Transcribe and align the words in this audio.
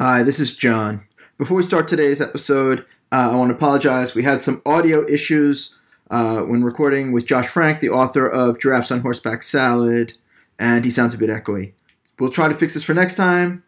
Hi, 0.00 0.22
this 0.22 0.40
is 0.40 0.56
John. 0.56 1.02
Before 1.36 1.58
we 1.58 1.62
start 1.62 1.86
today's 1.86 2.22
episode, 2.22 2.86
uh, 3.12 3.32
I 3.32 3.36
want 3.36 3.50
to 3.50 3.54
apologize. 3.54 4.14
We 4.14 4.22
had 4.22 4.40
some 4.40 4.62
audio 4.64 5.06
issues 5.06 5.76
uh, 6.10 6.40
when 6.40 6.64
recording 6.64 7.12
with 7.12 7.26
Josh 7.26 7.48
Frank, 7.48 7.80
the 7.80 7.90
author 7.90 8.26
of 8.26 8.58
Giraffes 8.58 8.90
on 8.90 9.00
Horseback 9.00 9.42
Salad, 9.42 10.14
and 10.58 10.86
he 10.86 10.90
sounds 10.90 11.12
a 11.12 11.18
bit 11.18 11.28
echoey. 11.28 11.74
We'll 12.18 12.30
try 12.30 12.48
to 12.48 12.54
fix 12.54 12.72
this 12.72 12.82
for 12.82 12.94
next 12.94 13.16
time, 13.16 13.62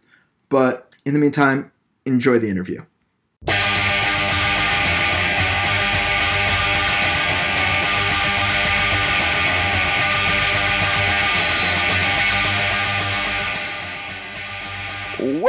but 0.48 0.94
in 1.04 1.12
the 1.12 1.20
meantime, 1.20 1.70
enjoy 2.06 2.38
the 2.38 2.48
interview. 2.48 2.82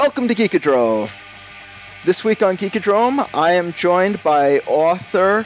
Welcome 0.04 0.28
to 0.28 0.36
Geekadrome. 0.36 1.10
This 2.04 2.26
week 2.26 2.42
on 2.42 2.58
Geekadrome, 2.58 3.26
I 3.34 3.54
am 3.54 3.72
joined 3.72 4.22
by 4.22 4.60
author 4.68 5.46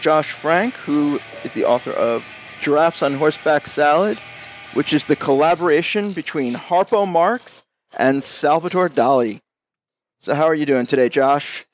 Josh 0.00 0.32
Frank, 0.32 0.74
who 0.74 1.20
is 1.44 1.52
the 1.52 1.64
author 1.64 1.92
of 1.92 2.26
Giraffes 2.60 3.04
on 3.04 3.14
Horseback 3.14 3.68
Salad, 3.68 4.18
which 4.74 4.92
is 4.92 5.04
the 5.04 5.14
collaboration 5.14 6.12
between 6.12 6.54
Harpo 6.54 7.06
Marx 7.06 7.62
and 7.96 8.24
Salvador 8.24 8.88
Dali. 8.88 9.40
So, 10.18 10.34
how 10.34 10.46
are 10.46 10.54
you 10.56 10.66
doing 10.66 10.86
today, 10.86 11.08
Josh? 11.08 11.64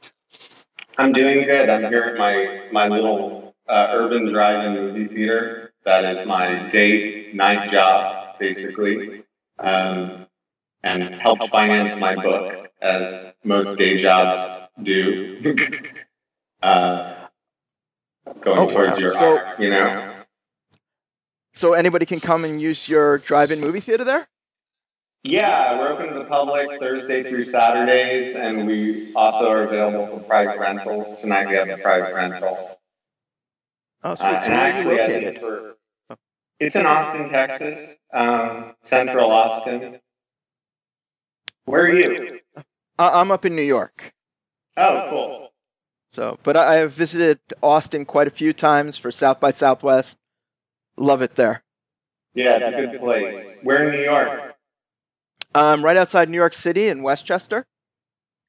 I'm 0.98 1.14
doing 1.14 1.44
good. 1.44 1.70
I'm 1.70 1.90
here 1.90 2.02
at 2.02 2.18
my 2.18 2.60
my 2.70 2.88
little 2.88 3.54
uh, 3.66 3.86
urban 3.92 4.30
drive-in 4.30 4.74
movie 4.74 5.06
theater. 5.06 5.72
That 5.84 6.04
is 6.04 6.26
my 6.26 6.68
day 6.68 7.32
night 7.32 7.70
job, 7.70 8.38
basically, 8.38 9.24
um, 9.58 10.26
and 10.82 11.14
help 11.14 11.42
finance 11.48 11.98
my 12.00 12.14
book, 12.14 12.68
as 12.80 13.34
most 13.44 13.76
day 13.76 14.00
jobs 14.00 14.68
do. 14.82 15.54
uh, 16.62 17.14
going 18.40 18.58
Oh, 18.58 18.68
towards 18.70 18.96
wow. 18.98 19.00
your 19.00 19.14
So- 19.14 19.38
art, 19.38 19.60
you 19.60 19.70
know. 19.70 20.14
So, 21.54 21.72
anybody 21.72 22.06
can 22.06 22.20
come 22.20 22.44
and 22.44 22.60
use 22.60 22.88
your 22.88 23.18
drive 23.18 23.50
in 23.50 23.60
movie 23.60 23.80
theater 23.80 24.04
there? 24.04 24.28
Yeah, 25.24 25.76
we're 25.76 25.88
open 25.88 26.06
to 26.12 26.14
the 26.20 26.24
public 26.24 26.78
Thursday 26.78 27.24
through 27.24 27.42
Saturdays, 27.42 28.36
and 28.36 28.64
we 28.64 29.12
also 29.16 29.50
are 29.50 29.62
available 29.64 30.06
for 30.06 30.20
private 30.24 30.60
rentals. 30.60 31.20
Tonight 31.20 31.48
we 31.48 31.56
have 31.56 31.68
a 31.68 31.78
private 31.78 32.14
rental. 32.14 32.78
Oh, 34.04 34.12
Uh, 34.12 34.14
sweet. 34.14 34.42
So, 34.44 34.50
and 34.52 34.54
where 34.54 34.62
are 34.62 34.78
you 34.78 35.02
I 35.02 35.06
did 35.08 35.22
located? 35.24 35.40
for. 35.40 35.74
It's 36.60 36.76
in 36.76 36.86
Austin, 36.86 37.28
Texas, 37.28 37.98
um, 38.12 38.74
Central 38.84 39.32
Austin. 39.32 39.98
Where 41.68 41.82
are 41.82 41.92
you? 41.92 42.40
I- 42.98 43.20
I'm 43.20 43.30
up 43.30 43.44
in 43.44 43.54
New 43.54 43.62
York. 43.62 44.12
Oh, 44.76 45.06
cool. 45.10 45.52
So, 46.10 46.38
but 46.42 46.56
I 46.56 46.72
I 46.72 46.74
have 46.76 46.92
visited 46.92 47.38
Austin 47.62 48.04
quite 48.06 48.26
a 48.26 48.30
few 48.30 48.52
times 48.52 48.96
for 48.96 49.10
South 49.10 49.40
by 49.40 49.50
Southwest. 49.50 50.18
Love 50.96 51.20
it 51.22 51.34
there. 51.34 51.62
Yeah, 52.34 52.56
it's 52.56 52.76
a 52.76 52.86
good 52.86 53.00
place. 53.00 53.58
Where 53.62 53.88
in 53.88 53.92
New 53.92 54.02
York? 54.02 54.54
Um, 55.54 55.84
right 55.84 55.96
outside 55.96 56.28
New 56.28 56.36
York 56.36 56.52
City 56.54 56.88
in 56.88 57.02
Westchester. 57.02 57.66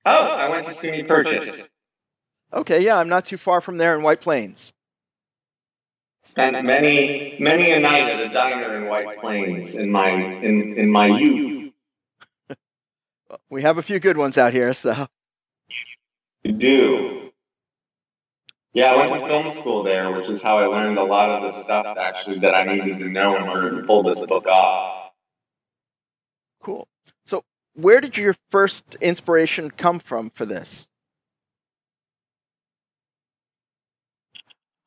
Oh, 0.06 0.12
I 0.12 0.50
went 0.50 0.66
to 0.66 0.72
SUNY 0.72 1.08
Purchase. 1.08 1.70
Okay, 2.54 2.84
yeah, 2.84 2.98
I'm 2.98 3.10
not 3.10 3.26
too 3.26 3.38
far 3.38 3.62
from 3.62 3.78
there 3.78 3.96
in 3.96 4.04
White 4.04 4.22
Plains. 4.22 4.74
Spent 6.24 6.64
many, 6.66 7.36
many 7.40 7.72
a 7.72 7.80
night 7.80 8.04
at 8.10 8.20
a 8.20 8.30
diner 8.30 8.78
in 8.78 8.86
White 8.88 9.20
Plains 9.20 9.76
in 9.76 9.92
my 9.92 10.10
in, 10.10 10.78
in 10.78 10.90
my 10.92 11.08
youth. 11.08 11.69
We 13.50 13.62
have 13.62 13.78
a 13.78 13.82
few 13.82 14.00
good 14.00 14.18
ones 14.18 14.38
out 14.38 14.54
here, 14.54 14.74
so 14.74 15.08
You 16.44 16.52
do. 16.54 17.32
Yeah, 18.74 18.94
I 18.94 18.98
went 18.98 19.24
to 19.24 19.28
film 19.28 19.50
school 19.50 19.84
there, 19.84 20.12
which 20.12 20.30
is 20.30 20.44
how 20.44 20.60
I 20.60 20.68
learned 20.68 20.98
a 20.98 21.04
lot 21.04 21.30
of 21.30 21.42
the 21.42 21.52
stuff 21.52 21.98
actually 21.98 22.40
that 22.40 22.54
I 22.54 22.64
needed 22.64 23.00
to 23.00 23.10
know 23.10 23.36
in 23.36 23.44
order 23.44 23.82
to 23.82 23.88
pull 23.88 24.04
this 24.04 24.24
book 24.24 24.46
off. 24.46 25.12
cool. 26.62 26.88
So, 27.26 27.44
where 27.74 28.00
did 28.00 28.16
your 28.16 28.36
first 28.52 28.96
inspiration 29.02 29.72
come 29.72 30.00
from 30.00 30.30
for 30.30 30.46
this? 30.46 30.88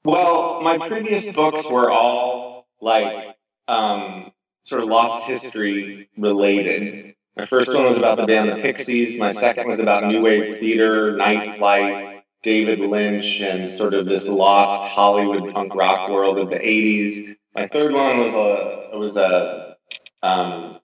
Well, 0.04 0.60
my 0.62 0.88
previous 0.88 1.28
books 1.28 1.70
were 1.70 1.90
all 1.90 2.66
like 2.80 3.36
um, 3.68 4.32
sort 4.62 4.82
of 4.82 4.88
lost 4.88 5.28
history 5.28 6.08
related. 6.16 7.14
My 7.36 7.46
first 7.46 7.74
one 7.74 7.86
was 7.86 7.96
about 7.96 8.18
the 8.18 8.26
band 8.26 8.50
The 8.50 8.56
Pixies. 8.56 9.18
My 9.18 9.30
second 9.30 9.68
was 9.68 9.80
about 9.80 10.06
New 10.06 10.20
Wave 10.20 10.58
Theater, 10.58 11.16
Night 11.16 11.56
Flight, 11.56 12.24
David 12.42 12.80
Lynch, 12.80 13.40
and 13.40 13.68
sort 13.68 13.94
of 13.94 14.04
this 14.06 14.28
lost 14.28 14.90
Hollywood 14.90 15.52
punk 15.52 15.74
rock 15.74 16.10
world 16.10 16.38
of 16.38 16.50
the 16.50 16.58
'80s. 16.58 17.34
My 17.54 17.66
third 17.66 17.94
one 17.94 18.18
was 18.18 18.34
a 18.34 18.90
was 18.98 19.16
a 19.16 19.76
um, 20.22 20.78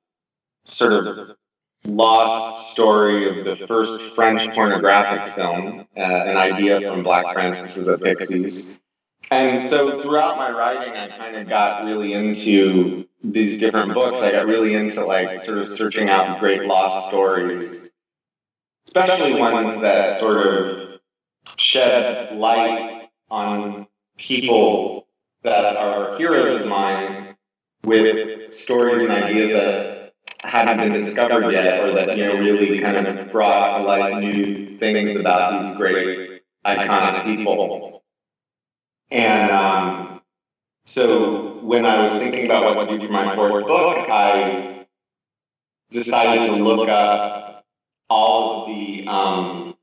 sort 0.65 0.93
of 0.93 1.37
lost 1.85 2.73
story 2.73 3.29
of 3.29 3.45
the 3.45 3.67
first 3.67 4.15
French 4.15 4.53
pornographic 4.55 5.35
film, 5.35 5.87
uh, 5.97 6.01
an 6.01 6.37
idea 6.37 6.81
from 6.81 7.03
Black 7.03 7.33
Francis 7.35 7.77
of 7.77 7.87
the 7.87 7.99
Pixies. 7.99 8.81
And 9.31 9.63
so 9.65 10.01
throughout 10.01 10.37
my 10.39 10.51
writing, 10.51 10.95
I 10.95 11.09
kind 11.09 11.37
of 11.37 11.49
got 11.49 11.85
really 11.85 12.15
into 12.15 13.08
these 13.23 13.59
different 13.59 13.95
books. 13.95 14.21
I 14.21 14.31
got 14.31 14.47
really 14.47 14.75
into 14.75 15.05
like 15.05 15.41
sort 15.41 15.59
of 15.59 15.67
searching 15.67 16.09
out 16.09 16.41
great 16.41 16.65
lost 16.65 17.09
stories, 17.09 17.91
especially 18.87 19.41
ones 19.41 19.81
that 19.81 20.19
sort 20.19 20.47
of 20.47 21.01
shed 21.57 22.37
light 22.37 23.11
on 23.31 23.87
people 24.17 25.07
that 25.43 25.77
are 25.77 26.17
heroes 26.17 26.65
of 26.65 26.69
mine 26.69 27.37
with 27.85 28.53
stories 28.53 29.03
and 29.03 29.13
ideas 29.13 29.51
that 29.51 30.13
hadn't 30.43 30.79
been 30.79 30.93
discovered 30.93 31.51
yet, 31.51 31.81
or 31.81 31.93
that 31.93 32.17
you 32.17 32.27
know 32.27 32.39
really 32.39 32.81
kind 32.81 33.07
of 33.07 33.33
brought 33.33 33.81
to 33.81 33.87
light 33.87 34.19
new 34.21 34.79
things 34.79 35.17
about 35.17 35.65
these 35.65 35.77
great 35.77 36.43
iconic 36.65 37.25
people. 37.25 38.03
And 39.11 39.51
um, 39.51 40.18
so 40.89 41.59
when 41.61 41.85
I 41.85 42.03
was 42.03 42.17
thinking 42.17 42.47
about 42.47 42.75
what 42.75 42.89
to 42.89 42.97
do 42.97 43.07
for 43.07 43.13
my 43.13 43.37
fourth 43.37 43.67
book, 43.67 44.09
I 44.09 44.87
decided 45.91 46.47
to 46.47 46.65
look 46.65 46.89
up 46.89 47.67
all 48.09 48.63
of 48.63 48.69
the 48.69 49.07
um, 49.07 49.77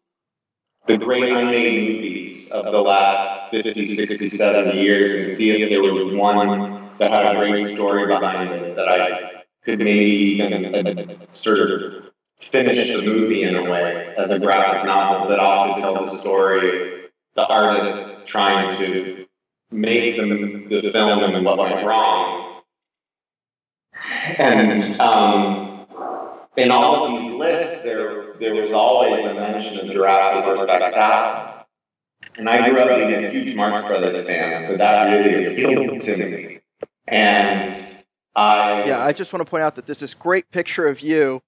the 0.88 0.98
great 0.98 1.32
unmade 1.32 1.94
movies 1.96 2.52
of 2.52 2.66
the 2.66 2.82
last 2.82 3.52
50, 3.52 3.86
60, 3.86 4.30
70 4.30 4.82
years 4.82 5.14
and 5.14 5.38
see 5.38 5.52
if 5.52 5.70
there 5.70 5.82
was 5.82 6.16
one 6.16 6.90
that 6.98 7.12
had 7.12 7.36
a 7.36 7.50
great 7.52 7.68
story 7.68 8.08
behind 8.08 8.52
it 8.52 8.76
that 8.76 8.90
I 8.90 9.44
could 9.64 9.78
maybe 9.78 10.06
even 10.06 11.12
uh, 11.12 11.26
sort 11.34 11.70
of 11.70 12.12
finish 12.40 12.96
the 12.96 13.04
movie 13.04 13.44
in 13.44 13.56
a 13.56 13.70
way 13.70 14.16
as 14.18 14.32
a 14.32 14.40
graphic 14.40 14.86
novel 14.86 15.28
that 15.30 15.38
also 15.38 15.80
tells 15.80 16.12
the 16.12 16.18
story 16.18 17.10
the 17.36 17.46
artist 17.46 18.28
trying 18.28 18.76
to 18.82 19.25
make 19.76 20.16
the, 20.16 20.82
the 20.82 20.92
film 20.92 21.24
and 21.24 21.46
what 21.46 21.58
went 21.58 21.86
wrong. 21.86 22.62
And 24.38 24.82
um, 25.00 25.88
in 26.58 26.72
all 26.72 27.06
of 27.06 27.22
these 27.22 27.34
lists, 27.36 27.84
there, 27.84 28.34
there 28.40 28.56
was 28.56 28.72
always 28.72 29.26
a 29.26 29.34
mention 29.34 29.80
of 29.80 29.96
of 29.96 30.44
Horseback 30.44 30.92
Salad. 30.92 31.52
And 32.38 32.50
I 32.50 32.70
grew 32.70 32.80
up 32.80 32.90
being 32.90 33.14
a 33.14 33.30
huge 33.30 33.56
Marx 33.56 33.86
Brothers 33.86 34.26
fan, 34.26 34.62
so 34.62 34.76
that 34.78 35.12
really 35.12 35.46
appealed 35.46 36.02
to 36.02 36.32
me. 36.32 36.60
And 37.08 38.06
I. 38.36 38.84
Yeah, 38.86 39.06
I 39.06 39.14
just 39.14 39.32
want 39.32 39.46
to 39.46 39.50
point 39.50 39.64
out 39.64 39.76
that 39.76 39.86
there's 39.86 40.00
this 40.00 40.14
great 40.14 40.50
picture 40.52 40.88
of 40.88 41.02
you 41.02 41.42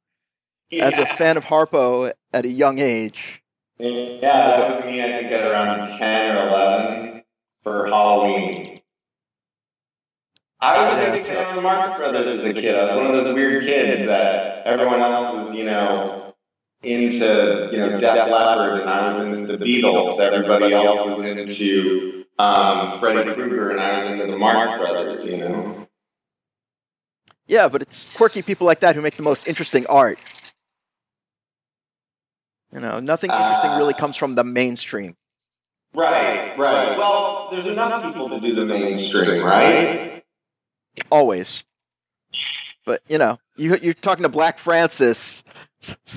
as 0.71 0.97
a 0.97 1.05
fan 1.05 1.37
of 1.37 1.45
Harpo 1.45 2.13
at 2.33 2.45
a 2.45 2.49
young 2.49 2.79
age. 2.79 3.41
Yeah, 3.79 4.19
that 4.21 4.69
was 4.71 4.85
me, 4.85 5.03
I 5.03 5.19
think, 5.19 5.31
at 5.31 5.45
around 5.51 5.87
10 5.87 6.37
or 6.37 6.47
11 6.47 7.16
for 7.67 7.87
Halloween. 7.87 8.81
I 10.59 10.89
was 10.89 10.99
a 10.99 11.03
Yeah, 11.03 11.11
big 11.11 11.23
so- 11.23 11.33
fan 11.33 11.45
of 11.49 11.55
the 11.55 11.61
Marx 11.61 11.99
Brothers 11.99 12.39
as 12.39 12.45
a 12.45 12.53
kid. 12.53 12.75
I 12.75 12.95
was 12.95 13.05
one 13.05 13.15
of 13.15 13.23
those 13.25 13.35
weird 13.35 13.63
kids 13.63 14.05
that 14.05 14.65
everyone 14.65 15.01
else 15.01 15.37
was, 15.37 15.55
you 15.55 15.65
know, 15.65 16.33
into, 16.81 17.69
you 17.71 17.77
know, 17.77 17.99
Def 17.99 18.29
Leppard, 18.29 18.81
and 18.81 18.89
I 18.89 19.19
was 19.19 19.39
into 19.39 19.57
the 19.57 19.65
Beatles. 19.65 20.19
Everybody 20.19 20.73
else 20.73 21.09
was 21.11 21.25
into 21.25 22.25
um, 22.39 22.97
Freddie 22.99 23.33
Krueger, 23.33 23.71
and 23.71 23.79
I 23.79 23.99
was 24.03 24.11
into 24.11 24.31
the 24.31 24.37
Marx 24.37 24.79
Brothers, 24.79 25.25
you 25.25 25.37
know. 25.39 25.87
Yeah, 27.47 27.67
but 27.67 27.81
it's 27.81 28.09
quirky 28.15 28.41
people 28.41 28.65
like 28.67 28.79
that 28.81 28.95
who 28.95 29.01
make 29.01 29.15
the 29.17 29.23
most 29.23 29.47
interesting 29.47 29.85
art. 29.87 30.19
You 32.73 32.79
know, 32.79 32.99
nothing 32.99 33.29
interesting 33.31 33.71
really 33.77 33.93
Uh, 33.93 33.97
comes 33.97 34.15
from 34.17 34.35
the 34.35 34.43
mainstream. 34.43 35.15
Right, 35.97 36.55
right. 36.59 36.95
Well, 36.95 37.47
there's 37.49 37.65
enough 37.65 38.03
people 38.03 38.29
to 38.29 38.39
do 38.39 38.53
the 38.53 38.65
mainstream, 38.65 39.43
right? 39.43 40.23
Always. 41.09 41.63
But 42.85 43.01
you 43.07 43.17
know, 43.17 43.39
you 43.57 43.75
you're 43.77 43.95
talking 43.95 44.21
to 44.21 44.29
Black 44.29 44.59
Francis, 44.59 45.43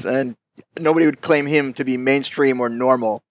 and 0.04 0.36
nobody 0.78 1.06
would 1.06 1.22
claim 1.22 1.46
him 1.46 1.72
to 1.72 1.84
be 1.86 1.96
mainstream 1.96 2.60
or 2.60 2.68
normal. 2.68 3.22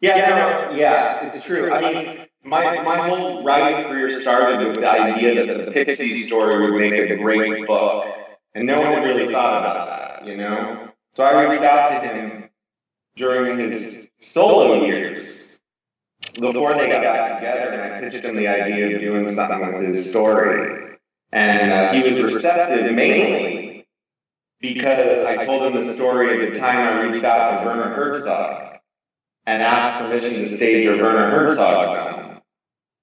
Yeah, 0.00 0.28
no, 0.70 0.76
yeah, 0.76 1.26
it's 1.26 1.44
true. 1.44 1.72
I 1.72 1.80
mean, 1.80 2.26
my, 2.44 2.82
my 2.82 3.08
whole 3.08 3.42
writing 3.42 3.90
career 3.90 4.08
started 4.08 4.68
with 4.68 4.76
the 4.76 4.88
idea 4.88 5.44
that 5.44 5.66
the 5.66 5.72
Pixies 5.72 6.28
story 6.28 6.70
would 6.70 6.80
make 6.80 7.10
a 7.10 7.16
great 7.16 7.66
book, 7.66 8.06
and 8.54 8.68
no 8.68 8.80
one 8.80 9.02
really 9.02 9.32
thought 9.32 9.60
about 9.60 9.88
that, 9.88 10.26
you 10.26 10.36
know? 10.36 10.88
So 11.14 11.24
I 11.24 11.48
reached 11.48 11.64
out 11.64 12.00
to 12.00 12.08
him 12.08 12.48
during 13.16 13.58
his 13.58 14.10
solo 14.20 14.84
years, 14.84 15.60
before 16.40 16.74
they 16.74 16.88
got 16.88 17.02
back 17.02 17.36
together, 17.36 17.70
and 17.70 17.94
I 17.94 18.00
pitched 18.00 18.24
him 18.24 18.36
the 18.36 18.48
idea 18.48 18.94
of 18.96 19.02
doing 19.02 19.26
something 19.28 19.74
with 19.74 19.82
his 19.82 20.10
story. 20.10 20.98
And 21.32 21.72
uh, 21.72 21.92
he 21.92 22.02
was 22.02 22.20
receptive 22.20 22.94
mainly 22.94 23.86
because 24.60 25.26
I 25.26 25.44
told 25.44 25.64
him 25.64 25.74
the 25.74 25.82
story 25.82 26.46
at 26.46 26.54
the 26.54 26.60
time 26.60 26.76
I 26.78 27.02
reached 27.02 27.24
out 27.24 27.58
to 27.58 27.66
Werner 27.66 27.94
Herzog 27.94 28.78
and 29.46 29.62
asked 29.62 30.00
permission 30.00 30.34
to 30.34 30.48
stage 30.48 30.86
a 30.86 31.02
Werner 31.02 31.30
Herzog 31.30 32.14
film 32.14 32.40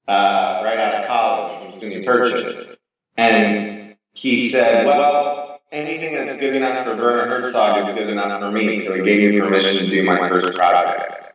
uh, 0.08 0.62
right 0.64 0.78
out 0.78 1.02
of 1.02 1.08
college 1.08 1.74
from 1.74 1.80
SUNY 1.80 2.06
Purchase. 2.06 2.78
And 3.18 3.98
he 4.14 4.50
said, 4.50 4.86
well, 4.86 5.49
anything 5.72 6.14
that's 6.14 6.38
good 6.38 6.56
enough 6.56 6.86
for 6.86 6.96
Werner 6.96 7.42
Herzog 7.42 7.90
is 7.90 7.96
good 7.96 8.10
enough 8.10 8.42
for 8.42 8.52
me. 8.52 8.80
So 8.82 8.94
he 8.94 9.04
gave 9.04 9.32
me 9.32 9.40
permission 9.40 9.84
to 9.84 9.90
do 9.90 10.04
my 10.04 10.28
first 10.30 10.54
project. 10.54 11.34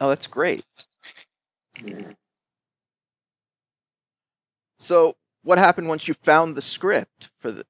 Oh, 0.00 0.08
that's 0.08 0.26
great. 0.26 0.64
So, 4.78 5.16
what 5.42 5.58
happened 5.58 5.88
once 5.88 6.08
you 6.08 6.14
found 6.14 6.56
the 6.56 6.62
script 6.62 7.30
for 7.38 7.50
the, 7.50 7.64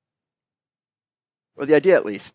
or 1.56 1.66
the 1.66 1.74
idea 1.74 1.94
at 1.94 2.04
least? 2.04 2.34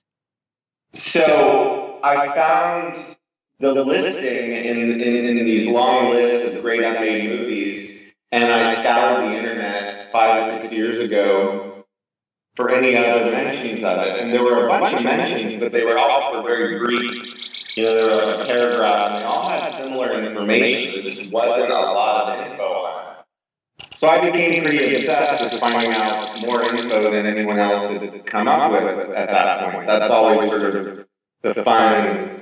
So 0.94 2.00
I 2.04 2.34
found 2.34 3.18
the 3.60 3.74
listing 3.74 4.52
in, 4.54 5.02
in, 5.02 5.02
in 5.02 5.46
these 5.46 5.68
long 5.68 6.12
lists 6.12 6.56
of 6.56 6.62
great 6.62 6.82
unmade 6.84 7.30
movies, 7.30 8.16
and 8.32 8.46
I 8.46 8.74
scoured 8.74 9.26
the 9.26 9.38
internet 9.38 10.12
five 10.12 10.44
or 10.44 10.60
six 10.60 10.72
years 10.72 11.00
ago 11.00 11.69
for 12.60 12.70
any 12.74 12.94
other 12.98 13.32
mentions 13.32 13.86
of 13.86 14.00
it. 14.00 14.20
And 14.20 14.34
there 14.34 14.44
were 14.44 14.66
a 14.66 14.68
bunch 14.68 14.94
of 14.94 15.06
mentions, 15.06 15.56
but 15.56 15.72
they 15.72 15.86
were 15.86 15.98
all 15.98 16.34
were 16.34 16.44
very 16.44 16.78
brief. 16.78 17.78
You 17.78 17.86
know, 17.86 17.96
there 17.96 18.36
were 18.36 18.44
a 18.44 18.46
paragraph, 18.46 19.12
and 19.12 19.16
they 19.16 19.24
all 19.24 19.48
had 19.48 19.64
similar 19.64 20.22
information. 20.22 20.96
There 20.96 21.04
just 21.04 21.32
wasn't 21.32 21.72
a 21.72 21.74
lot 21.74 22.38
of 22.38 22.52
info 22.52 22.64
on 22.64 23.16
it. 23.16 23.96
So 23.96 24.10
I 24.10 24.30
became 24.30 24.64
pretty 24.64 24.94
obsessed 24.94 25.42
with 25.42 25.62
finding 25.62 25.94
out 25.94 26.42
more 26.42 26.62
info 26.64 27.10
than 27.10 27.26
anyone 27.26 27.60
else 27.60 27.90
had 28.02 28.26
come 28.26 28.50
up 28.50 28.74
with 28.74 29.16
at 29.16 29.32
that 29.32 29.72
point. 29.72 29.88
That's 29.88 30.10
always 30.10 30.50
sort 30.50 30.76
of 30.76 31.06
the 31.42 31.64
fun 31.64 32.38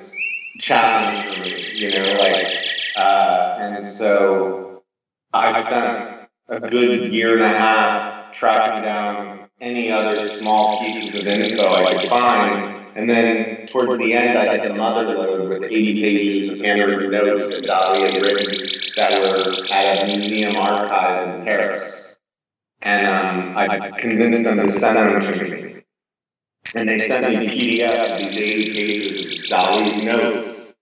challenge 0.60 1.28
for 1.28 1.42
me, 1.42 1.74
you 1.76 1.92
know, 1.92 2.14
like, 2.14 2.58
uh, 2.96 3.58
and 3.60 3.86
so 3.86 4.82
I 5.32 5.62
spent 5.62 6.28
a 6.48 6.60
good 6.60 7.14
year 7.14 7.36
and 7.36 7.44
a 7.44 7.50
half 7.50 8.32
tracking 8.32 8.82
down 8.82 9.47
any 9.60 9.92
other 9.92 10.28
small 10.28 10.80
pieces 10.80 11.20
of 11.20 11.28
info 11.28 11.68
I 11.68 11.94
could 11.94 12.10
find. 12.10 12.88
And 12.96 13.10
then 13.10 13.68
towards 13.68 13.98
the 13.98 14.14
end, 14.14 14.38
I 14.38 14.46
had 14.46 14.64
the 14.64 14.74
mother 14.74 15.04
load 15.04 15.50
with 15.50 15.64
80 15.64 16.02
pages 16.02 16.50
of 16.50 16.66
handwritten 16.66 17.12
notes 17.12 17.48
that 17.50 17.70
Dali 17.70 18.12
had 18.12 18.22
written 18.22 18.70
that 18.96 19.22
were 19.22 19.54
at 19.72 20.04
a 20.04 20.06
museum 20.08 20.56
archive 20.56 21.40
in 21.40 21.46
Paris. 21.46 22.20
And 22.82 23.08
um, 23.08 23.58
I 23.58 23.92
convinced 23.98 24.44
them 24.44 24.58
to 24.58 24.70
send 24.70 24.98
them 24.98 25.22
to 25.22 25.68
me. 25.68 25.84
And 26.76 26.90
they 26.90 27.00
sent 27.00 27.40
me 27.40 27.48
PDF 27.48 28.14
of 28.14 28.20
these 28.20 28.38
80 28.38 28.72
pages 28.74 29.40
of 29.40 29.46
Dali's 29.46 30.04
notes. 30.04 30.76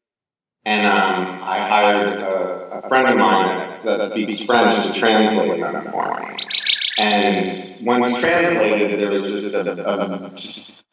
And 0.66 0.86
um, 0.86 1.44
I 1.44 1.60
hired 1.68 2.08
a, 2.20 2.82
a, 2.84 2.88
friend 2.88 3.08
of 3.08 3.18
mine 3.18 3.82
that, 3.86 4.00
that 4.00 4.12
speaks 4.12 4.42
French 4.42 4.88
to 4.88 5.00
translate 5.00 5.62
them 5.62 5.92
for 5.92 6.20
me. 6.22 6.55
And 6.98 7.86
once 7.86 8.20
translated, 8.20 9.00
there 9.00 9.12
was 9.12 9.24
just 9.24 9.54
a, 9.54 9.90
a, 9.90 10.32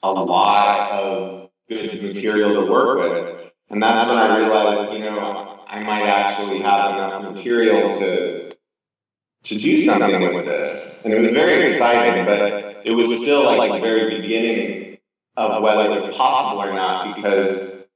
a 0.03 0.13
lot 0.13 0.91
of 0.93 1.51
good 1.69 2.03
material 2.03 2.65
to 2.65 2.71
work 2.71 2.99
with. 2.99 3.53
And 3.71 3.83
that's 3.83 4.09
when 4.09 4.19
I 4.19 4.39
realized, 4.39 4.93
you 4.93 5.01
know, 5.01 5.61
I 5.67 5.83
might 5.83 6.03
actually 6.03 6.61
have 6.61 6.91
enough 6.95 7.23
material 7.23 7.93
to 7.93 8.53
to 9.45 9.57
do 9.57 9.79
something 9.79 10.35
with 10.35 10.45
this. 10.45 11.05
And 11.05 11.13
it 11.13 11.21
was 11.21 11.33
very 11.33 11.65
exciting, 11.65 12.25
but 12.25 12.87
it 12.87 12.93
was 12.95 13.21
still 13.21 13.57
like 13.57 13.73
the 13.73 13.81
very 13.81 14.21
beginning 14.21 14.99
of 15.37 15.63
whether 15.63 15.91
it 15.91 15.91
was 15.91 16.17
possible 16.17 16.63
or 16.63 16.73
not 16.73 17.17
because 17.17 17.89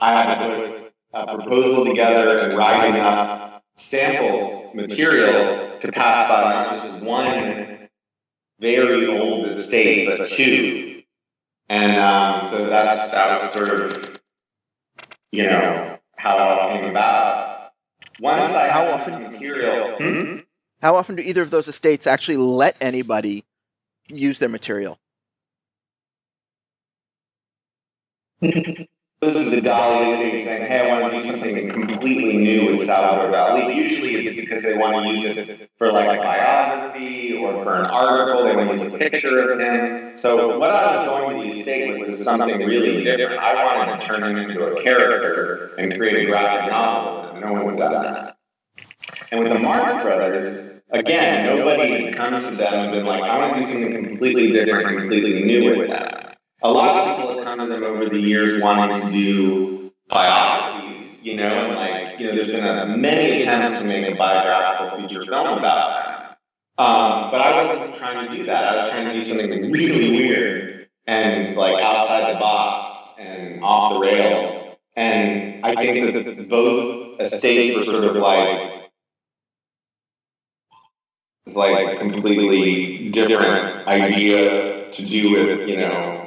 I 0.00 0.22
had 0.22 0.48
to 0.48 0.58
put 0.58 0.92
a 1.12 1.38
proposal 1.38 1.84
together 1.84 2.38
and 2.38 2.56
write 2.56 2.94
enough 2.94 3.62
sample 3.76 4.70
material 4.74 5.71
to 5.82 5.92
pass 5.92 6.28
by 6.28 6.52
not 6.52 6.82
just 6.82 7.00
one 7.00 7.88
very 8.60 9.06
old 9.06 9.46
estate, 9.48 10.06
but 10.06 10.28
two. 10.28 11.02
And 11.68 11.96
um, 12.00 12.48
so 12.48 12.66
that's 12.66 13.10
that 13.10 13.40
was 13.42 13.52
sort 13.52 13.70
of 13.80 14.20
you 15.32 15.44
know 15.44 15.98
how 16.16 16.36
it 16.36 16.40
all 16.40 16.70
came 16.78 16.84
about. 16.90 17.72
Once 18.20 18.52
I 18.52 18.68
How 18.68 18.86
often- 18.92 19.22
material, 19.24 19.96
hmm? 19.96 20.38
How 20.80 20.96
often 20.96 21.16
do 21.16 21.22
either 21.22 21.42
of 21.42 21.50
those 21.50 21.68
estates 21.68 22.06
actually 22.06 22.36
let 22.36 22.76
anybody 22.80 23.44
use 24.08 24.38
their 24.38 24.48
material? 24.48 24.98
this 29.22 29.36
is 29.36 29.50
the 29.52 29.60
Dali 29.60 30.14
estate 30.14 30.44
saying, 30.44 30.66
"Hey, 30.66 30.90
I 30.90 31.00
want 31.00 31.14
to 31.14 31.20
do 31.20 31.24
something 31.24 31.68
completely 31.70 32.36
new 32.38 32.72
with 32.72 32.86
Salvador 32.86 33.32
Dali." 33.32 33.72
Usually, 33.72 34.14
it's 34.16 34.34
because 34.34 34.64
they 34.64 34.76
want 34.76 35.06
to 35.06 35.20
use 35.20 35.38
it 35.38 35.70
for 35.78 35.92
like 35.92 36.18
a 36.18 36.20
biography 36.20 37.36
or 37.36 37.62
for 37.62 37.76
an 37.76 37.86
article. 37.86 38.44
They 38.44 38.56
want 38.56 38.76
to 38.76 38.84
use 38.84 38.92
a 38.92 38.98
picture 38.98 39.50
of 39.50 39.60
him. 39.60 40.18
So, 40.18 40.58
what 40.58 40.74
I 40.74 41.04
was 41.04 41.08
going 41.08 41.36
to 41.36 41.54
the 41.54 41.60
estate 41.60 42.00
with 42.00 42.08
was 42.08 42.24
something 42.24 42.66
really 42.66 43.04
different. 43.04 43.40
I 43.40 43.76
wanted 43.76 44.00
to 44.00 44.06
turn 44.06 44.24
him 44.24 44.50
into 44.50 44.66
a 44.66 44.82
character 44.82 45.70
and 45.78 45.96
create 45.96 46.18
a 46.18 46.26
graphic 46.26 46.72
novel, 46.72 47.30
and 47.30 47.40
no 47.40 47.52
one 47.52 47.68
had 47.68 47.78
done 47.78 48.02
that. 48.02 48.36
And 49.30 49.44
with 49.44 49.52
the 49.52 49.58
Marx 49.60 50.04
Brothers, 50.04 50.82
again, 50.90 51.46
nobody 51.46 52.06
had 52.06 52.16
come 52.16 52.40
to 52.40 52.50
them 52.50 52.74
and 52.74 52.92
been 52.92 53.06
like, 53.06 53.22
"I 53.22 53.38
want 53.38 53.54
to 53.54 53.72
do 53.72 53.78
something 53.78 54.04
completely 54.04 54.50
different, 54.50 54.98
completely 54.98 55.44
new 55.44 55.78
with 55.78 55.90
that." 55.90 56.31
A 56.62 56.70
lot 56.70 56.96
of 56.96 57.16
people 57.16 57.36
have 57.36 57.44
come 57.44 57.58
to 57.58 57.66
them 57.66 57.82
over 57.82 58.08
the 58.08 58.18
years 58.18 58.62
wanting 58.62 59.06
to 59.06 59.12
do 59.12 59.92
biographies, 60.08 61.24
you 61.24 61.36
know, 61.36 61.44
and 61.44 61.74
like, 61.74 62.18
you 62.20 62.26
know, 62.26 62.34
there's 62.34 62.50
been 62.50 62.64
a, 62.64 62.96
many 62.96 63.42
attempts 63.42 63.80
to 63.80 63.88
make 63.88 64.06
a 64.06 64.16
biographical 64.16 65.00
feature 65.00 65.24
film 65.24 65.58
about 65.58 66.04
them. 66.04 66.36
Um, 66.78 67.30
but 67.30 67.40
I 67.40 67.62
wasn't 67.62 67.94
trying 67.96 68.28
to 68.28 68.36
do 68.36 68.44
that. 68.44 68.64
I 68.64 68.76
was 68.76 68.90
trying 68.90 69.06
to 69.06 69.12
do 69.12 69.20
something 69.20 69.70
really 69.70 70.10
weird 70.10 70.88
and 71.06 71.54
like 71.56 71.82
outside 71.82 72.34
the 72.34 72.38
box 72.38 73.18
and 73.18 73.62
off 73.62 73.94
the 73.94 74.00
rails. 74.00 74.76
And 74.96 75.64
I 75.64 75.74
think 75.74 76.12
that 76.14 76.48
both 76.48 77.20
estates 77.20 77.76
were 77.76 77.84
sort 77.84 78.04
of 78.04 78.16
like 78.16 78.90
it's 81.46 81.56
like 81.56 81.96
a 81.96 81.98
completely 81.98 83.10
different 83.10 83.86
idea 83.88 84.90
to 84.90 85.04
do 85.04 85.32
with, 85.32 85.68
you 85.68 85.76
know, 85.76 86.21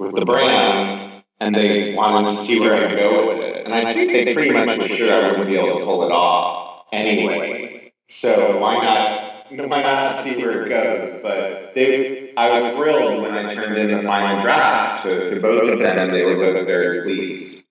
with 0.00 0.16
the 0.16 0.24
brand, 0.24 1.22
and 1.40 1.54
they 1.54 1.94
wanted 1.94 2.28
to 2.30 2.36
see 2.36 2.58
where 2.58 2.74
I'd 2.74 2.96
go 2.96 3.28
with 3.28 3.44
it. 3.44 3.66
And 3.66 3.74
I 3.74 3.92
think 3.92 4.12
they 4.12 4.34
pretty 4.34 4.50
much 4.50 4.78
were 4.78 4.88
sure 4.88 5.26
I 5.26 5.28
wouldn't 5.32 5.48
be 5.48 5.56
able 5.56 5.78
to 5.78 5.84
pull 5.84 6.04
it 6.04 6.12
off 6.12 6.86
anyway. 6.92 7.92
So 8.08 8.58
why 8.58 8.74
not? 8.74 9.26
Why 9.68 9.82
not 9.82 10.22
see 10.22 10.36
where 10.42 10.64
it 10.64 10.68
goes? 10.68 11.22
But 11.22 11.74
they, 11.74 12.32
I 12.36 12.50
was 12.50 12.76
thrilled 12.76 13.22
when 13.22 13.34
I 13.34 13.52
turned 13.52 13.76
in 13.76 13.90
the 13.90 14.02
final 14.04 14.40
draft 14.40 15.02
to, 15.04 15.28
to 15.28 15.40
both 15.40 15.70
of 15.70 15.78
them, 15.80 15.98
and 15.98 16.14
they 16.14 16.24
were 16.24 16.36
both 16.36 16.66
very 16.66 17.02
pleased. 17.02 17.66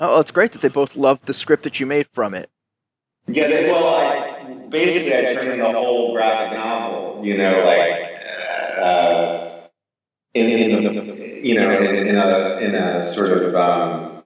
Oh, 0.00 0.18
it's 0.20 0.30
great 0.30 0.52
that 0.52 0.62
they 0.62 0.68
both 0.68 0.96
loved 0.96 1.26
the 1.26 1.34
script 1.34 1.62
that 1.64 1.78
you 1.78 1.86
made 1.86 2.08
from 2.12 2.34
it. 2.34 2.50
Yeah, 3.28 3.46
they, 3.46 3.70
well, 3.70 3.94
I, 3.94 4.66
basically, 4.68 5.16
I 5.16 5.32
turned 5.34 5.52
in 5.52 5.60
the 5.60 5.72
whole 5.72 6.12
graphic 6.12 6.58
novel. 6.58 7.24
You 7.24 7.36
know, 7.38 7.62
like. 7.64 8.10
Uh, 8.76 9.23
in, 10.34 10.50
in 10.50 11.44
you 11.44 11.54
know 11.54 11.70
in, 11.70 12.08
in, 12.08 12.16
a 12.16 12.56
in 12.58 12.74
a 12.74 13.02
sort 13.02 13.32
of 13.32 13.54
um, 13.54 14.24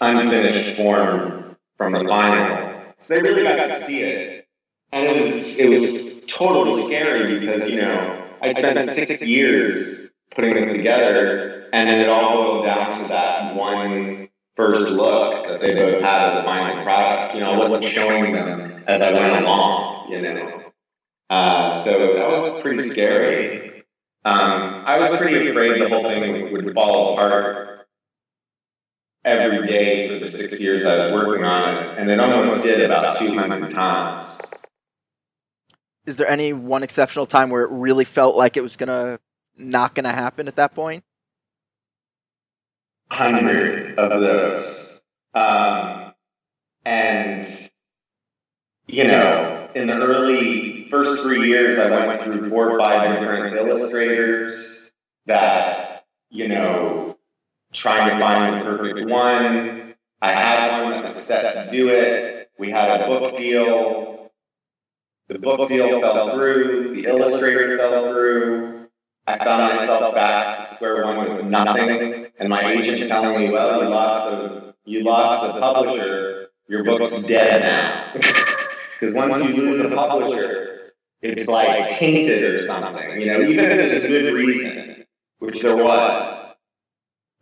unfinished 0.00 0.76
form 0.76 1.56
from 1.76 1.92
the 1.92 2.04
final. 2.04 2.84
So 3.00 3.14
they 3.14 3.22
really 3.22 3.42
got 3.42 3.66
to 3.66 3.84
see 3.84 4.00
it, 4.00 4.48
and 4.92 5.06
it 5.08 5.24
was 5.24 5.58
it 5.58 5.68
was 5.68 6.20
totally 6.26 6.82
scary 6.84 7.38
because 7.38 7.68
you 7.68 7.82
know 7.82 8.28
I 8.40 8.52
spent 8.52 8.90
six 8.90 9.22
years 9.22 10.12
putting 10.30 10.54
this 10.54 10.76
together, 10.76 11.68
and 11.72 11.88
then 11.88 12.00
it 12.00 12.08
all 12.08 12.34
boiled 12.34 12.66
down 12.66 13.02
to 13.02 13.08
that 13.08 13.54
one 13.54 14.28
first 14.54 14.90
look 14.92 15.48
that 15.48 15.60
they 15.60 15.74
both 15.74 16.02
had 16.02 16.30
of 16.30 16.36
the 16.36 16.42
final 16.44 16.84
product. 16.84 17.34
You 17.34 17.40
know, 17.40 17.52
I 17.52 17.58
wasn't 17.58 17.84
showing 17.84 18.32
them 18.32 18.82
as 18.86 19.02
I 19.02 19.12
went 19.12 19.44
along. 19.44 20.12
You 20.12 20.22
know, 20.22 20.62
uh, 21.30 21.72
so 21.72 22.14
that 22.14 22.30
was 22.30 22.60
pretty 22.60 22.88
scary. 22.88 23.75
Um, 24.26 24.82
I 24.84 24.98
was 24.98 25.20
pretty 25.20 25.50
afraid 25.50 25.80
the 25.80 25.88
whole 25.88 26.02
thing 26.02 26.52
would, 26.52 26.74
fall 26.74 27.12
apart 27.12 27.86
every 29.24 29.68
day 29.68 30.08
for 30.08 30.18
the 30.18 30.28
six 30.28 30.60
years 30.60 30.84
I 30.84 30.98
was 30.98 31.12
working 31.12 31.44
on 31.44 31.76
it, 31.76 31.98
and 31.98 32.10
it 32.10 32.18
almost 32.18 32.64
did 32.64 32.80
about 32.80 33.16
200 33.16 33.70
times. 33.70 34.40
Is 36.06 36.16
there 36.16 36.28
any 36.28 36.52
one 36.52 36.82
exceptional 36.82 37.26
time 37.26 37.50
where 37.50 37.62
it 37.62 37.70
really 37.70 38.04
felt 38.04 38.34
like 38.34 38.56
it 38.56 38.62
was 38.62 38.76
gonna 38.76 39.20
not 39.56 39.94
gonna 39.94 40.12
happen 40.12 40.48
at 40.48 40.56
that 40.56 40.74
point? 40.74 41.04
Hundred 43.12 43.96
of 43.96 44.20
those, 44.20 45.02
um, 45.34 46.14
and 46.84 47.70
you 48.88 49.04
know, 49.04 49.55
in 49.76 49.86
the 49.86 50.00
early 50.00 50.88
first 50.88 51.22
three 51.22 51.48
years, 51.48 51.78
I 51.78 52.06
went 52.06 52.22
through 52.22 52.48
four 52.48 52.70
or 52.70 52.78
five 52.78 53.20
different 53.20 53.56
illustrators 53.56 54.92
that 55.26 56.06
you 56.30 56.48
know, 56.48 57.18
trying 57.72 58.10
to 58.10 58.18
find 58.18 58.54
the 58.54 58.64
perfect 58.64 59.08
one. 59.08 59.94
I 60.22 60.32
had 60.32 60.82
one 60.82 60.92
that 60.92 61.04
was 61.04 61.14
set 61.14 61.62
to 61.62 61.70
do 61.70 61.90
it. 61.90 62.50
We 62.58 62.70
had 62.70 63.02
a 63.02 63.06
book 63.06 63.36
deal. 63.36 64.32
The 65.28 65.38
book 65.38 65.68
deal 65.68 66.00
fell 66.00 66.30
through. 66.30 66.94
The 66.94 67.04
illustrator 67.04 67.76
fell 67.76 68.12
through. 68.12 68.88
I 69.26 69.38
found 69.38 69.76
myself 69.76 70.14
back 70.14 70.56
to 70.56 70.74
square 70.74 71.04
one 71.04 71.36
with 71.36 71.46
nothing, 71.46 72.28
and 72.38 72.48
my 72.48 72.72
agent 72.72 73.08
telling 73.08 73.38
me, 73.38 73.50
"Well, 73.50 73.82
you 73.82 73.88
lost 73.88 74.34
a 74.34 74.74
you 74.84 75.02
lost 75.02 75.56
a 75.56 75.60
publisher. 75.60 76.48
Your 76.68 76.84
book's 76.84 77.22
dead 77.24 77.62
now." 77.62 78.52
Because 78.98 79.14
once 79.14 79.50
you 79.50 79.56
lose 79.56 79.92
a 79.92 79.94
publisher, 79.94 80.92
it's 81.22 81.48
like 81.48 81.88
tainted 81.90 82.42
or 82.42 82.58
something. 82.60 83.20
You 83.20 83.26
know, 83.26 83.40
even 83.42 83.70
if 83.70 83.76
there's 83.76 84.04
a 84.04 84.08
good 84.08 84.34
reason, 84.34 85.04
which 85.38 85.60
there 85.60 85.76
was. 85.76 86.56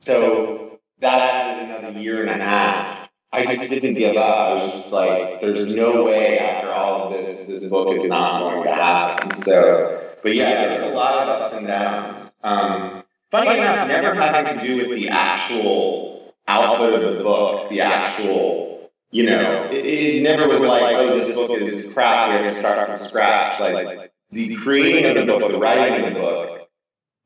So 0.00 0.80
that 0.98 1.20
added 1.20 1.76
another 1.76 2.00
year 2.00 2.22
and 2.22 2.30
a 2.30 2.44
half. 2.44 3.10
I 3.32 3.46
just 3.46 3.68
didn't 3.68 3.94
give 3.94 4.16
up. 4.16 4.36
I 4.36 4.54
was 4.54 4.72
just 4.72 4.92
like, 4.92 5.40
there's 5.40 5.74
no 5.74 6.04
way 6.04 6.38
after 6.38 6.72
all 6.72 7.04
of 7.04 7.12
this, 7.12 7.46
this 7.46 7.64
book 7.66 7.96
is 7.96 8.04
not 8.04 8.40
going 8.40 8.64
to 8.64 8.72
happen. 8.72 9.34
So, 9.42 10.16
but 10.22 10.36
yeah, 10.36 10.74
there's 10.74 10.90
a 10.90 10.94
lot 10.94 11.28
of 11.28 11.42
ups 11.42 11.52
and 11.52 11.66
downs. 11.66 12.32
Um, 12.44 13.02
funny 13.30 13.58
enough, 13.58 13.88
never 13.88 14.14
having 14.14 14.58
to 14.58 14.66
do 14.66 14.88
with 14.88 14.98
the 14.98 15.08
actual 15.08 16.34
output 16.46 17.02
of 17.02 17.18
the 17.18 17.24
book, 17.24 17.70
the 17.70 17.80
actual, 17.80 18.73
you 19.14 19.24
know, 19.24 19.68
it, 19.72 19.86
it 19.86 20.22
never 20.22 20.48
was 20.48 20.60
like, 20.60 20.96
oh, 20.96 21.14
this 21.14 21.32
book 21.36 21.50
is 21.50 21.94
crap, 21.94 22.28
we 22.28 22.36
have 22.36 22.44
to 22.44 22.54
start 22.54 22.88
from 22.88 22.98
scratch. 22.98 23.60
Like, 23.60 24.12
the 24.30 24.54
creating 24.56 25.06
of 25.06 25.14
the 25.14 25.32
book, 25.32 25.50
the 25.52 25.58
writing 25.58 26.04
of 26.04 26.12
the 26.12 26.20
book, 26.20 26.68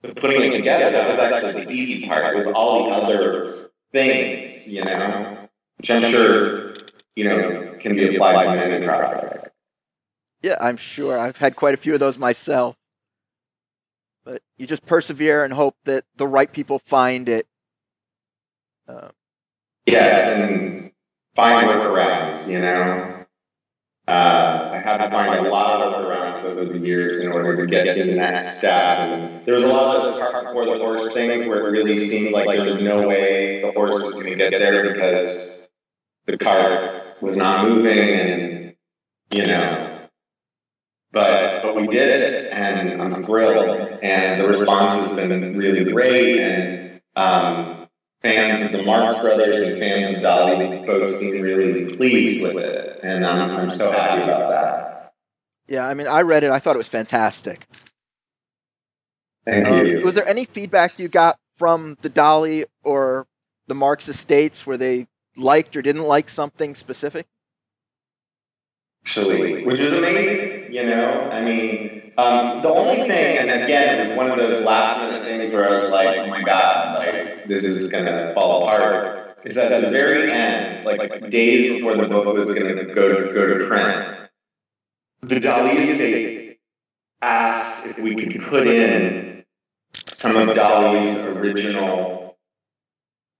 the 0.02 0.14
putting 0.14 0.42
it 0.42 0.52
together, 0.52 0.90
that 0.92 1.08
was 1.08 1.18
actually 1.18 1.64
the 1.64 1.72
easy 1.72 2.06
part. 2.06 2.34
It 2.34 2.36
was 2.36 2.46
all 2.48 2.90
the 2.90 2.96
other 2.96 3.70
things, 3.92 4.68
you 4.68 4.84
know 4.84 5.48
which 5.78 5.90
I'm 5.90 6.02
sure 6.02 6.74
you 7.16 7.24
know 7.24 7.76
can 7.80 7.94
be 7.94 8.14
applied 8.14 8.44
to 8.44 8.68
many 8.68 8.84
projects. 8.84 9.48
Yeah, 10.42 10.56
I'm 10.60 10.76
sure. 10.76 11.18
I've 11.18 11.36
had 11.36 11.56
quite 11.56 11.74
a 11.74 11.78
few 11.78 11.94
of 11.94 12.00
those 12.00 12.18
myself. 12.18 12.76
But 14.24 14.42
you 14.56 14.66
just 14.66 14.86
persevere 14.86 15.44
and 15.44 15.52
hope 15.52 15.76
that 15.84 16.04
the 16.16 16.26
right 16.26 16.52
people 16.52 16.80
find 16.84 17.28
it. 17.28 17.46
Uh, 18.86 19.08
yes, 19.86 20.38
and 20.38 20.92
find 21.38 21.68
workarounds, 21.68 22.48
you 22.48 22.58
know. 22.58 23.14
Uh, 24.08 24.70
I 24.72 24.78
had 24.78 24.96
to 24.96 25.10
find 25.10 25.46
a 25.46 25.50
lot 25.50 25.82
of 25.82 25.92
workarounds 25.92 26.44
over 26.44 26.64
the 26.64 26.78
years 26.78 27.20
in 27.20 27.30
order 27.30 27.56
to 27.56 27.66
get 27.66 27.94
to 27.94 28.02
the 28.02 28.16
next 28.16 28.58
step. 28.58 28.98
And 28.98 29.46
there 29.46 29.54
was 29.54 29.62
a 29.62 29.68
lot 29.68 29.96
of 29.96 30.14
those 30.14 30.44
before 30.44 30.64
the 30.64 30.78
horse 30.78 31.12
things 31.12 31.46
where 31.46 31.68
it 31.68 31.70
really 31.70 31.98
seemed 31.98 32.32
like 32.32 32.46
there 32.46 32.64
was 32.64 32.82
no 32.82 33.06
way 33.06 33.60
the 33.60 33.70
horse 33.72 34.02
was 34.02 34.14
going 34.14 34.26
to 34.26 34.34
get 34.36 34.50
there 34.50 34.92
because 34.92 35.68
the 36.26 36.36
cart 36.36 37.22
was 37.22 37.36
not 37.36 37.68
moving 37.68 37.98
and 37.98 38.74
you 39.32 39.44
know 39.44 40.06
but 41.12 41.62
but 41.62 41.74
we 41.74 41.86
did 41.86 42.22
it 42.22 42.52
and 42.52 43.00
I'm 43.00 43.24
thrilled 43.24 43.98
and 44.02 44.40
the 44.40 44.46
response 44.46 44.94
has 45.00 45.14
been 45.14 45.56
really 45.56 45.90
great 45.90 46.40
and 46.40 47.00
um, 47.16 47.77
fans 48.22 48.64
of 48.64 48.72
the 48.72 48.82
Marx 48.82 49.18
Brothers 49.20 49.70
and 49.70 49.80
fans 49.80 50.14
of 50.14 50.20
Dali 50.20 50.86
both 50.86 51.10
seem 51.18 51.42
really 51.42 51.96
pleased 51.96 52.42
with 52.42 52.56
it 52.56 53.00
and 53.02 53.24
I'm, 53.24 53.50
I'm 53.50 53.70
so 53.70 53.90
happy 53.90 54.22
about 54.22 54.50
that. 54.50 55.12
Yeah, 55.68 55.86
I 55.86 55.94
mean 55.94 56.06
I 56.06 56.22
read 56.22 56.44
it, 56.44 56.50
I 56.50 56.58
thought 56.58 56.74
it 56.74 56.78
was 56.78 56.88
fantastic. 56.88 57.66
Thank 59.44 59.68
um, 59.68 59.86
you. 59.86 60.04
Was 60.04 60.14
there 60.14 60.26
any 60.26 60.44
feedback 60.44 60.98
you 60.98 61.08
got 61.08 61.38
from 61.56 61.96
the 62.02 62.10
Dali 62.10 62.64
or 62.84 63.26
the 63.66 63.74
Marx 63.74 64.08
estates 64.08 64.66
where 64.66 64.76
they 64.76 65.06
liked 65.36 65.76
or 65.76 65.82
didn't 65.82 66.02
like 66.02 66.28
something 66.28 66.74
specific? 66.74 67.26
Actually, 69.04 69.64
which 69.64 69.80
is 69.80 69.94
amazing. 69.94 70.72
You 70.72 70.84
know, 70.84 71.30
I 71.32 71.40
mean, 71.40 72.12
um, 72.18 72.60
the 72.62 72.68
only 72.68 73.08
thing, 73.08 73.38
and 73.38 73.62
again, 73.62 74.04
it 74.04 74.10
was 74.10 74.18
one 74.18 74.30
of 74.30 74.36
those 74.36 74.62
last 74.64 75.08
minute 75.08 75.24
things 75.24 75.54
where 75.54 75.68
I 75.68 75.72
was 75.72 75.88
like, 75.88 76.18
oh 76.18 76.26
my 76.26 76.42
god, 76.42 76.98
like 76.98 77.07
this 77.48 77.64
is 77.64 77.88
gonna 77.88 78.32
fall 78.34 78.68
apart. 78.68 79.36
Is 79.44 79.54
that 79.54 79.72
at 79.72 79.82
the 79.82 79.90
very 79.90 80.30
end, 80.30 80.84
like, 80.84 80.98
like 80.98 81.30
days 81.30 81.76
before 81.76 81.96
the 81.96 82.06
book 82.06 82.26
was 82.26 82.48
gonna 82.48 82.84
go 82.84 83.26
to 83.26 83.32
go 83.32 83.58
to 83.58 83.66
print, 83.66 84.28
the 85.22 85.36
Dali 85.36 85.76
estate 85.76 86.58
asked 87.22 87.86
if 87.86 87.98
we 87.98 88.14
could 88.14 88.42
put 88.42 88.68
in 88.68 89.44
some 90.06 90.36
of 90.36 90.56
Dali's 90.56 91.26
original 91.36 92.36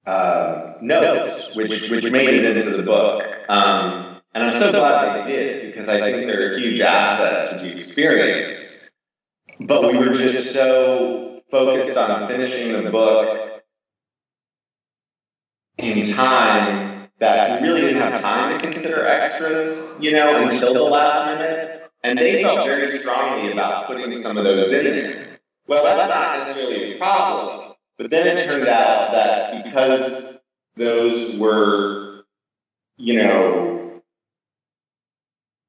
uh, 0.06 0.74
notes, 0.80 1.54
which, 1.54 1.90
which 1.90 2.10
made 2.10 2.30
it 2.30 2.56
into 2.56 2.76
the 2.76 2.82
book. 2.82 3.24
Um, 3.48 4.20
and 4.34 4.44
I'm 4.44 4.52
so 4.52 4.70
glad 4.70 5.26
they 5.26 5.30
did 5.30 5.74
because 5.74 5.88
I 5.88 6.00
think 6.00 6.26
they're 6.26 6.54
a 6.54 6.58
huge 6.58 6.80
asset 6.80 7.58
to 7.58 7.64
the 7.64 7.74
experience. 7.74 8.90
But 9.60 9.90
we 9.90 9.98
were 9.98 10.12
just 10.14 10.52
so 10.52 11.42
focused 11.50 11.96
on 11.96 12.28
finishing 12.28 12.72
the 12.84 12.90
book 12.90 13.47
in 15.78 16.06
time 16.14 17.08
that 17.18 17.60
we 17.60 17.68
really 17.68 17.80
didn't 17.80 18.00
have 18.00 18.20
time 18.20 18.58
to 18.58 18.64
consider 18.64 19.06
extras, 19.06 19.96
you 20.00 20.12
know, 20.12 20.42
until 20.42 20.74
the 20.74 20.82
last 20.82 21.38
minute. 21.38 21.90
And 22.04 22.18
they 22.18 22.42
felt 22.42 22.66
very 22.66 22.88
strongly 22.88 23.52
about 23.52 23.86
putting 23.86 24.14
some 24.14 24.36
of 24.36 24.44
those 24.44 24.70
in 24.70 24.84
there. 24.84 25.38
Well, 25.66 25.84
that's 25.84 26.08
not 26.08 26.38
necessarily 26.38 26.94
a 26.94 26.98
problem 26.98 27.68
but 27.98 28.10
then 28.10 28.38
it 28.38 28.48
turned 28.48 28.68
out 28.68 29.10
that 29.10 29.64
because 29.64 30.38
those 30.76 31.36
were, 31.36 32.22
you 32.96 33.18
know, 33.18 34.00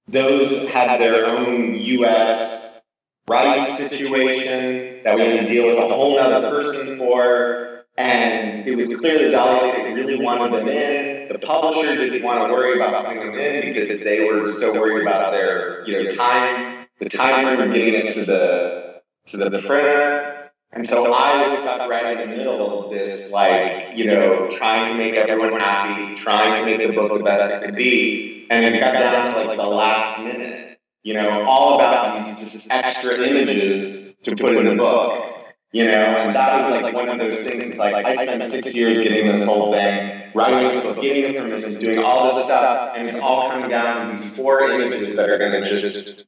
those 0.08 0.70
had 0.70 1.02
their 1.02 1.26
own 1.26 1.76
U.S. 1.76 2.82
rights 3.28 3.78
situation 3.78 5.04
that 5.04 5.16
we 5.16 5.24
had 5.24 5.42
to 5.42 5.48
deal 5.48 5.66
with 5.66 5.78
a 5.80 5.88
whole 5.88 6.20
other 6.20 6.50
person 6.50 6.98
for, 6.98 7.79
and 8.00 8.66
it 8.66 8.78
was 8.78 8.94
clear 8.94 9.30
that 9.30 9.34
Dali 9.34 9.94
really 9.94 10.24
wanted 10.24 10.54
them 10.54 10.70
in. 10.70 11.28
The 11.28 11.40
publisher 11.40 11.96
didn't 11.96 12.24
want 12.24 12.48
to 12.48 12.54
worry 12.54 12.78
about 12.78 13.06
putting 13.06 13.26
them 13.26 13.38
in 13.38 13.74
because 13.74 14.02
they 14.04 14.26
were 14.26 14.48
so 14.48 14.72
worried 14.74 15.02
about 15.02 15.34
their, 15.34 15.86
you 15.86 16.04
know, 16.04 16.10
time, 16.10 16.88
the 17.00 17.10
time 17.10 17.60
of 17.60 17.74
getting 17.74 18.06
it 18.06 18.14
to 18.14 18.24
the 18.24 19.02
to 19.28 19.38
the, 19.38 19.50
the 19.50 19.62
printer. 19.62 20.50
And 20.72 20.88
so 20.88 21.14
I 21.14 21.42
was 21.42 21.60
stuck 21.60 21.90
right 21.90 22.18
in 22.18 22.30
the 22.30 22.38
middle 22.38 22.86
of 22.86 22.92
this, 22.92 23.32
like, 23.32 23.98
you 23.98 24.06
know, 24.06 24.48
trying 24.50 24.94
to 24.94 24.98
make 24.98 25.16
everyone 25.16 25.60
happy, 25.60 26.16
trying 26.16 26.56
to 26.56 26.66
make 26.66 26.78
the 26.78 26.96
book 26.96 27.18
the 27.18 27.24
best 27.24 27.64
it 27.64 27.66
could 27.66 27.76
be. 27.76 28.48
And 28.50 28.64
it 28.64 28.80
got 28.80 28.94
down 28.94 29.26
to 29.26 29.48
like 29.48 29.58
the 29.58 29.68
last 29.68 30.24
minute, 30.24 30.80
you 31.04 31.16
know, 31.16 31.44
all 31.44 31.76
about 31.80 32.24
these 32.24 32.54
just 32.54 32.72
extra 32.72 33.18
images 33.18 34.16
to 34.24 34.36
put 34.36 34.56
in 34.56 34.66
the 34.66 34.76
book. 34.76 35.39
You 35.72 35.86
know, 35.86 35.92
and 35.92 36.36
that 36.36 36.72
was 36.72 36.82
like 36.82 36.96
one 36.96 37.10
of 37.10 37.20
those 37.20 37.42
things. 37.42 37.78
Like 37.78 38.04
I 38.04 38.16
spent 38.16 38.42
six 38.44 38.74
years 38.74 38.98
getting 38.98 39.28
this 39.28 39.44
whole 39.44 39.72
thing, 39.72 40.32
writing 40.34 40.68
this 40.68 40.84
book, 40.84 41.00
getting 41.00 41.34
the 41.34 41.42
permissions, 41.42 41.78
doing 41.78 42.00
all 42.00 42.36
this 42.36 42.46
stuff, 42.46 42.96
and 42.98 43.08
it's 43.08 43.20
all 43.20 43.50
coming 43.52 43.70
down 43.70 44.08
to 44.08 44.22
these 44.22 44.36
four 44.36 44.62
images 44.64 45.16
that 45.16 45.30
are 45.30 45.38
going 45.38 45.64
to 45.64 45.70
just, 45.70 46.26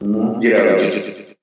you 0.00 0.06
know, 0.06 0.78
just, 0.78 1.34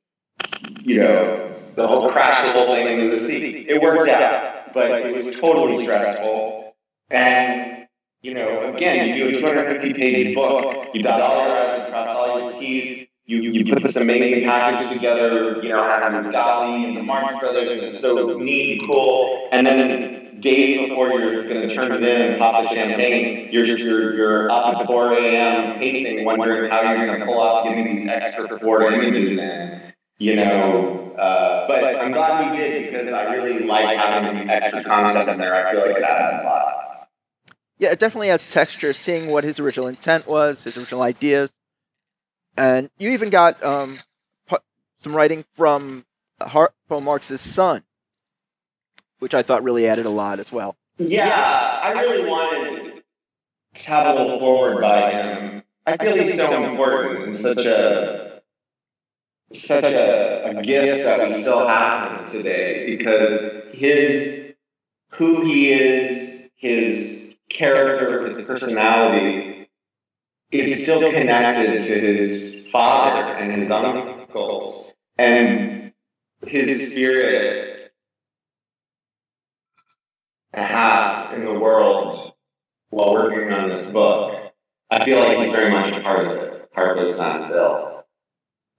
you 0.83 0.99
know, 0.99 1.55
the 1.75 1.87
whole 1.87 2.09
crash 2.11 2.43
the 2.43 2.51
whole 2.51 2.75
thing 2.75 2.99
into 2.99 3.09
the 3.09 3.17
sea. 3.17 3.65
It 3.67 3.81
worked 3.81 4.09
out, 4.09 4.71
but 4.73 4.91
it 4.91 5.13
was 5.13 5.39
totally 5.39 5.83
stressful. 5.83 6.75
And 7.09 7.87
you 8.21 8.33
know, 8.33 8.73
again, 8.73 9.17
you 9.17 9.31
do 9.31 9.37
a 9.37 9.39
250 9.39 9.93
page 9.93 10.35
book, 10.35 10.89
you 10.93 11.01
dot 11.01 11.21
all 11.21 11.47
your 11.47 11.57
I's 11.57 11.85
across 11.85 12.07
all 12.07 12.39
your 12.39 12.53
T's, 12.53 13.07
you, 13.29 13.51
you 13.51 13.73
put 13.73 13.83
this 13.83 13.95
amazing 13.95 14.49
package 14.49 14.91
together, 14.91 15.61
you 15.61 15.69
know, 15.69 15.83
having 15.83 16.31
Dali 16.31 16.87
and 16.87 16.97
the 16.97 17.03
Marx 17.03 17.37
Brothers, 17.37 17.69
and 17.69 17.81
it's 17.83 17.99
so 17.99 18.37
neat 18.39 18.81
and 18.81 18.89
cool. 18.89 19.47
And 19.51 19.67
then 19.67 20.39
days 20.39 20.89
before 20.89 21.09
you're 21.13 21.47
going 21.47 21.67
to 21.67 21.73
turn 21.73 21.91
it 21.91 22.01
in 22.01 22.31
and 22.31 22.39
pop 22.39 22.63
the 22.63 22.73
champagne, 22.73 23.49
you're, 23.51 23.65
you're, 23.65 24.15
you're 24.15 24.51
up 24.51 24.77
at 24.77 24.87
4 24.87 25.13
a.m. 25.13 25.77
pacing, 25.77 26.25
wondering 26.25 26.71
how 26.71 26.81
you're 26.81 27.05
going 27.05 27.19
to 27.19 27.25
pull 27.27 27.39
off 27.39 27.65
getting 27.65 27.95
these 27.95 28.07
extra 28.07 28.59
four 28.59 28.81
images 28.91 29.37
in. 29.37 29.79
You 30.17 30.35
know, 30.35 31.15
uh, 31.17 31.67
but 31.67 31.95
I'm 31.97 32.11
glad 32.11 32.51
we 32.51 32.57
did 32.57 32.91
because 32.91 33.13
I 33.13 33.35
really 33.35 33.59
like 33.63 33.95
having 33.95 34.47
the 34.47 34.53
extra 34.53 34.83
content 34.83 35.29
in 35.29 35.37
there. 35.37 35.67
I 35.67 35.71
feel 35.71 35.81
like 35.81 35.97
it 35.97 36.03
adds 36.03 36.43
a 36.43 36.47
lot. 36.47 37.07
Yeah, 37.77 37.91
it 37.91 37.99
definitely 37.99 38.29
adds 38.31 38.49
texture, 38.49 38.91
seeing 38.91 39.27
what 39.27 39.45
his 39.45 39.59
original 39.59 39.87
intent 39.87 40.27
was, 40.27 40.65
his 40.65 40.75
original 40.75 41.03
ideas, 41.03 41.53
and 42.57 42.89
you 42.97 43.11
even 43.11 43.29
got 43.29 43.61
um, 43.63 43.99
some 44.99 45.15
writing 45.15 45.45
from 45.55 46.05
Harpo 46.41 47.01
Marx's 47.01 47.41
son, 47.41 47.83
which 49.19 49.33
I 49.33 49.41
thought 49.41 49.63
really 49.63 49.87
added 49.87 50.05
a 50.05 50.09
lot 50.09 50.39
as 50.39 50.51
well. 50.51 50.75
Yeah, 50.97 51.79
I 51.81 51.93
really 52.01 52.29
wanted 52.29 53.03
a 53.89 54.13
little 54.13 54.39
foreword 54.39 54.81
by 54.81 55.11
him. 55.11 55.63
I 55.85 55.97
feel 55.97 56.15
he's 56.15 56.35
so 56.35 56.69
important 56.69 57.23
and 57.23 57.37
such 57.37 57.65
a 57.65 58.41
such 59.51 59.83
a, 59.83 60.57
a 60.57 60.61
gift 60.61 61.05
that 61.05 61.19
we 61.21 61.29
still 61.29 61.67
have 61.67 62.29
today 62.29 62.95
because 62.97 63.63
his 63.73 64.55
who 65.09 65.43
he 65.43 65.71
is, 65.71 66.51
his 66.55 67.37
character, 67.49 68.25
his 68.25 68.45
personality, 68.45 69.58
is 70.51 70.83
still 70.83 71.11
connected 71.11 71.67
to 71.67 71.93
his 71.93 72.67
father 72.71 73.33
and 73.35 73.61
his 73.61 73.69
uncles 73.69 74.95
and 75.17 75.93
his 76.45 76.93
spirit 76.93 77.91
to 80.53 80.61
have 80.61 81.33
in 81.33 81.45
the 81.45 81.53
world 81.53 82.33
while 82.89 83.13
working 83.13 83.51
on 83.51 83.69
this 83.69 83.91
book. 83.91 84.53
I 84.89 85.05
feel 85.05 85.19
like 85.19 85.37
he's 85.37 85.51
very 85.51 85.69
much 85.69 85.91
a 85.91 86.01
part 86.01 86.25
of 86.25 86.37
it, 86.37 86.71
part 86.73 86.97
of 86.97 87.05
his 87.05 87.15
son, 87.15 87.47
Bill. 87.49 88.03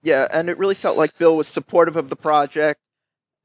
Yeah, 0.03 0.27
and 0.33 0.49
it 0.49 0.57
really 0.57 0.75
felt 0.75 0.97
like 0.97 1.17
Bill 1.17 1.37
was 1.37 1.47
supportive 1.47 1.95
of 1.95 2.09
the 2.09 2.15
project 2.15 2.81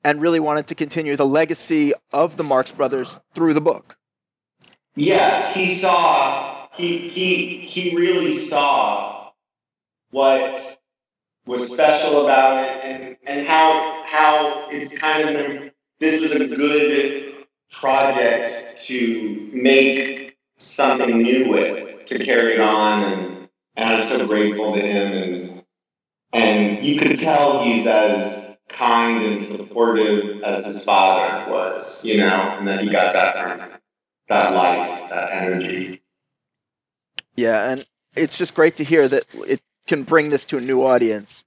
and 0.03 0.21
really 0.21 0.41
wanted 0.41 0.67
to 0.69 0.75
continue 0.75 1.17
the 1.17 1.27
legacy 1.27 1.93
of 2.13 2.37
the 2.37 2.45
Marx 2.45 2.73
Brothers 2.73 3.21
through 3.35 3.55
the 3.55 3.61
book. 3.61 3.97
Yes, 4.97 5.55
he 5.55 5.67
saw 5.67 6.56
he 6.77 7.09
he 7.09 7.59
he 7.59 7.97
really 7.97 8.33
saw 8.33 9.31
what 10.11 10.79
was 11.47 11.73
special 11.73 12.25
about 12.25 12.65
it 12.65 12.85
and, 12.85 13.17
and 13.27 13.47
how 13.47 14.03
how 14.07 14.69
it's 14.71 14.97
kind 14.97 15.29
of 15.29 15.71
this 16.01 16.21
was 16.21 16.53
a 16.53 16.57
good 16.57 17.35
project 17.71 18.79
to 18.85 19.51
make 19.53 20.37
something 20.59 21.23
new 21.23 21.51
with, 21.51 22.07
to 22.07 22.19
carry 22.19 22.55
it 22.55 22.61
on 22.61 23.05
and, 23.05 23.49
and 23.77 23.95
I'm 23.95 24.03
so 24.03 24.27
grateful 24.27 24.75
to 24.75 24.81
him 24.81 25.13
and 25.13 25.63
and 26.33 26.83
you 26.83 26.99
could 26.99 27.19
tell 27.19 27.63
he's 27.65 27.87
as 27.87 28.59
kind 28.69 29.25
and 29.25 29.41
supportive 29.41 30.43
as 30.43 30.67
his 30.67 30.85
father 30.85 31.51
was, 31.51 32.05
you 32.05 32.19
know, 32.19 32.57
and 32.59 32.69
that 32.69 32.81
he 32.81 32.91
got 32.91 33.13
that 33.15 33.81
that 34.29 34.55
light, 34.55 35.09
that 35.09 35.33
energy. 35.33 35.96
Yeah, 37.37 37.71
and 37.71 37.87
it's 38.17 38.39
just 38.39 38.55
great 38.55 38.77
to 38.77 38.85
hear 38.85 39.09
that 39.09 39.25
it 39.47 39.61
can 39.87 40.03
bring 40.03 40.31
this 40.31 40.45
to 40.47 40.57
a 40.57 40.61
new 40.61 40.83
audience. 40.83 41.45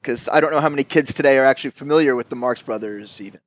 Because 0.00 0.28
I 0.28 0.40
don't 0.40 0.52
know 0.52 0.60
how 0.60 0.68
many 0.68 0.84
kids 0.84 1.12
today 1.12 1.38
are 1.38 1.44
actually 1.44 1.70
familiar 1.70 2.14
with 2.16 2.28
the 2.28 2.36
Marx 2.36 2.62
Brothers, 2.62 3.20
even. 3.20 3.40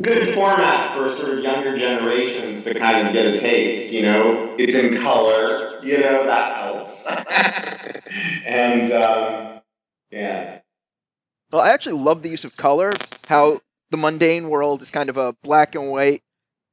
Good 0.00 0.34
format 0.34 0.96
for 0.96 1.08
sort 1.08 1.38
of 1.38 1.44
younger 1.44 1.76
generations 1.76 2.64
to 2.64 2.74
kind 2.74 3.06
of 3.06 3.12
get 3.12 3.26
a 3.26 3.38
taste, 3.38 3.92
you 3.92 4.02
know? 4.02 4.54
It's 4.58 4.74
in 4.74 5.00
color, 5.00 5.80
you 5.82 5.98
know, 5.98 6.24
that 6.24 6.56
helps. 6.56 7.06
and, 8.46 8.92
um, 8.92 9.60
yeah. 10.10 10.60
Well, 11.50 11.62
I 11.62 11.70
actually 11.70 12.00
love 12.00 12.22
the 12.22 12.30
use 12.30 12.44
of 12.44 12.56
color, 12.56 12.94
how 13.28 13.60
the 13.90 13.96
mundane 13.96 14.48
world 14.48 14.82
is 14.82 14.90
kind 14.90 15.08
of 15.08 15.16
a 15.16 15.34
black 15.42 15.74
and 15.74 15.90
white, 15.90 16.22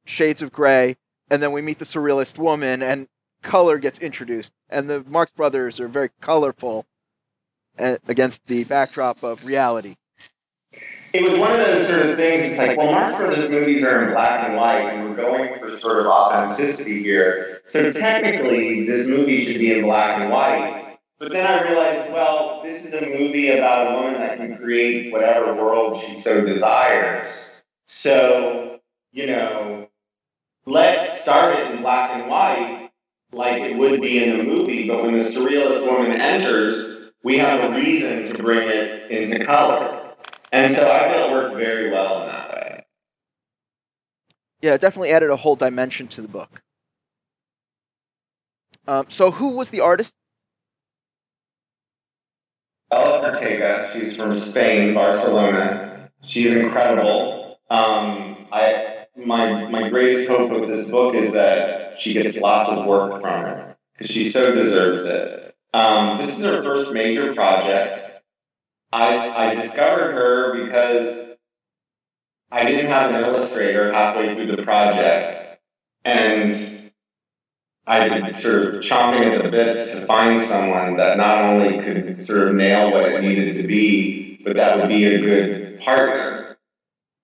shades 0.05 0.41
of 0.41 0.51
gray, 0.51 0.95
and 1.29 1.41
then 1.41 1.51
we 1.51 1.62
meet 1.62 1.79
the 1.79 1.86
surrealist 1.86 2.37
woman, 2.37 2.81
and 2.81 3.07
color 3.42 3.77
gets 3.77 4.00
introduced. 4.00 4.51
And 4.70 4.89
the 4.89 5.03
Marx 5.07 5.31
Brothers 5.31 5.79
are 5.79 5.87
very 5.87 6.09
colorful 6.22 6.85
uh, 7.77 7.98
against 8.07 8.46
the 8.48 8.63
backdrop 8.65 9.24
of 9.24 9.46
reality. 9.46 9.96
It 11.11 11.24
was 11.24 11.39
one 11.39 11.51
of 11.51 11.57
those 11.57 11.87
sort 11.87 12.05
of 12.05 12.15
things. 12.18 12.44
It's 12.44 12.57
like, 12.57 12.77
well, 12.77 12.92
Marx 12.92 13.15
Brothers 13.15 13.50
movies 13.50 13.83
are 13.83 14.05
in 14.05 14.11
black 14.11 14.48
and 14.48 14.55
white, 14.55 14.81
and 14.81 15.09
we're 15.09 15.15
going 15.15 15.57
for 15.59 15.70
sort 15.70 16.00
of 16.00 16.05
authenticity 16.05 17.01
here. 17.01 17.61
So 17.68 17.89
technically, 17.89 18.85
this 18.85 19.09
movie 19.09 19.44
should 19.44 19.57
be 19.57 19.74
in 19.74 19.83
black 19.85 20.20
and 20.20 20.31
white. 20.31 20.98
But 21.18 21.33
then 21.33 21.46
I 21.46 21.68
realized, 21.68 22.13
well, 22.13 22.61
this 22.63 22.85
is 22.85 22.94
a 22.94 23.05
movie 23.05 23.50
about 23.50 23.87
a 23.87 23.96
woman 23.96 24.13
that 24.22 24.37
can 24.37 24.55
create 24.55 25.11
whatever 25.11 25.53
world 25.53 25.98
she 25.98 26.15
so 26.15 26.46
desires. 26.46 27.65
So, 27.87 28.79
you 29.11 29.27
know, 29.27 29.78
let's 30.70 31.22
start 31.22 31.58
it 31.58 31.72
in 31.72 31.82
black 31.82 32.12
and 32.12 32.29
white, 32.29 32.92
like 33.32 33.62
it 33.62 33.75
would 33.77 34.01
be 34.01 34.24
in 34.24 34.38
the 34.38 34.44
movie. 34.44 34.88
But 34.88 35.03
when 35.03 35.14
the 35.14 35.20
surrealist 35.20 35.88
woman 35.88 36.14
enters, 36.14 37.12
we 37.24 37.38
have 37.38 37.72
a 37.72 37.75
reason 37.75 38.25
to 38.25 38.44
bring 38.44 38.68
it 38.68 39.12
into 39.12 39.44
color. 39.44 40.16
And 40.51 40.72
so 40.72 40.90
I 40.90 41.12
feel 41.12 41.25
it 41.25 41.32
worked 41.32 41.58
very 41.58 41.92
well 41.92 42.22
in 42.22 42.27
that 42.27 42.50
way. 42.50 42.86
Yeah, 44.62 44.74
it 44.74 44.82
definitely 44.82 45.12
added 45.12 45.29
a 45.29 45.36
whole 45.36 45.55
dimension 45.55 46.08
to 46.10 46.22
the 46.22 46.27
book. 46.27 46.62
Um, 48.88 49.05
so, 49.08 49.29
who 49.29 49.50
was 49.50 49.70
the 49.70 49.82
artist? 49.82 50.12
Manuela 52.92 53.32
Pertega. 53.32 53.92
She's 53.94 54.18
from 54.18 54.34
Spain, 54.34 54.96
Barcelona. 54.96 56.10
She's 56.24 56.55
incredible. 56.55 57.60
Um, 57.70 58.48
I 58.51 58.99
my 59.25 59.68
my 59.70 59.90
greatest 59.90 60.29
hope 60.29 60.51
with 60.51 60.68
this 60.70 60.90
book 60.90 61.16
is 61.16 61.34
that 61.34 61.98
she 61.98 62.14
gets 62.14 62.38
lots 62.38 62.70
of 62.70 62.86
work 62.86 63.22
from 63.22 63.42
her 63.44 63.77
because 63.94 64.12
she 64.12 64.25
so 64.25 64.53
deserves 64.53 65.03
it. 65.03 65.55
Um, 65.74 66.18
this 66.18 66.40
is 66.40 66.46
her 66.46 66.62
first 66.62 66.94
major 66.94 67.34
project. 67.34 68.22
I 68.92 69.50
I 69.51 69.55
discovered 69.55 70.14
her 70.14 70.66
because 70.66 71.38
I 72.51 72.66
didn't 72.66 72.88
have 72.88 73.12
an 73.12 73.24
illustrator 73.24 73.94
halfway 73.94 74.34
through 74.34 74.55
the 74.55 74.64
project, 74.64 75.60
and 76.05 76.53
I 77.86 78.29
was 78.29 78.42
sort 78.42 78.66
of 78.66 78.74
chomping 78.82 79.36
at 79.36 79.44
the 79.44 79.50
bits 79.50 79.92
to 79.92 79.98
find 80.05 80.40
someone 80.40 80.98
that 80.98 81.18
not 81.18 81.42
only 81.42 81.79
could 81.79 82.24
sort 82.24 82.48
of 82.48 82.55
nail 82.55 82.92
what 82.92 83.05
it 83.05 83.22
needed 83.22 83.55
to 83.60 83.68
be, 83.68 84.42
but 84.44 84.55
that 84.55 84.77
would 84.77 84.90
be 84.90 85.05
a 85.05 85.20
good 85.20 85.79
partner. 85.79 86.58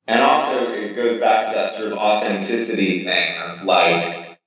And 0.08 0.22
it 0.96 1.10
goes 1.10 1.20
back 1.20 1.48
to 1.48 1.52
that 1.54 1.74
sort 1.74 1.92
of 1.92 1.98
authenticity 1.98 3.04
thing 3.04 3.38
of 3.40 3.64
like, 3.64 4.40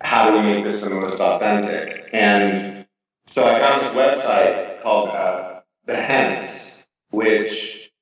how 0.00 0.30
do 0.30 0.36
we 0.36 0.42
make 0.42 0.64
this 0.64 0.80
the 0.80 0.90
most 0.90 1.20
authentic? 1.20 2.10
And 2.12 2.86
so 3.26 3.48
I 3.48 3.58
found 3.58 3.82
this 3.82 3.94
website 3.94 4.82
called 4.82 5.10
uh, 5.10 5.60
Behance, 5.86 6.88
which 7.10 7.92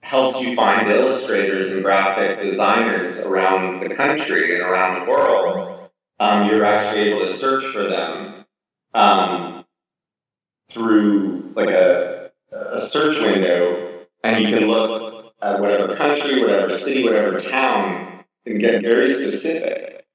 helps 0.00 0.40
you 0.40 0.54
find 0.54 0.90
illustrators 0.90 1.72
and 1.72 1.82
graphic 1.82 2.38
designers 2.38 3.20
around 3.26 3.80
the 3.80 3.94
country 3.94 4.54
and 4.54 4.62
around 4.62 5.00
the 5.00 5.10
world. 5.10 5.90
Um, 6.18 6.48
you're 6.48 6.64
actually 6.64 7.10
able 7.10 7.20
to 7.20 7.28
search 7.28 7.64
for 7.66 7.82
them 7.82 8.46
um, 8.94 9.64
through 10.70 11.52
like 11.54 11.68
a, 11.68 12.30
a 12.52 12.78
search 12.78 13.20
window, 13.20 14.06
and 14.24 14.42
you 14.42 14.56
can 14.56 14.68
look 14.68 15.15
at 15.46 15.60
whatever 15.60 15.96
country, 15.96 16.40
whatever 16.40 16.70
city, 16.70 17.04
whatever 17.04 17.38
town, 17.38 18.24
and 18.44 18.60
get 18.60 18.82
very 18.82 19.06
specific. 19.06 20.06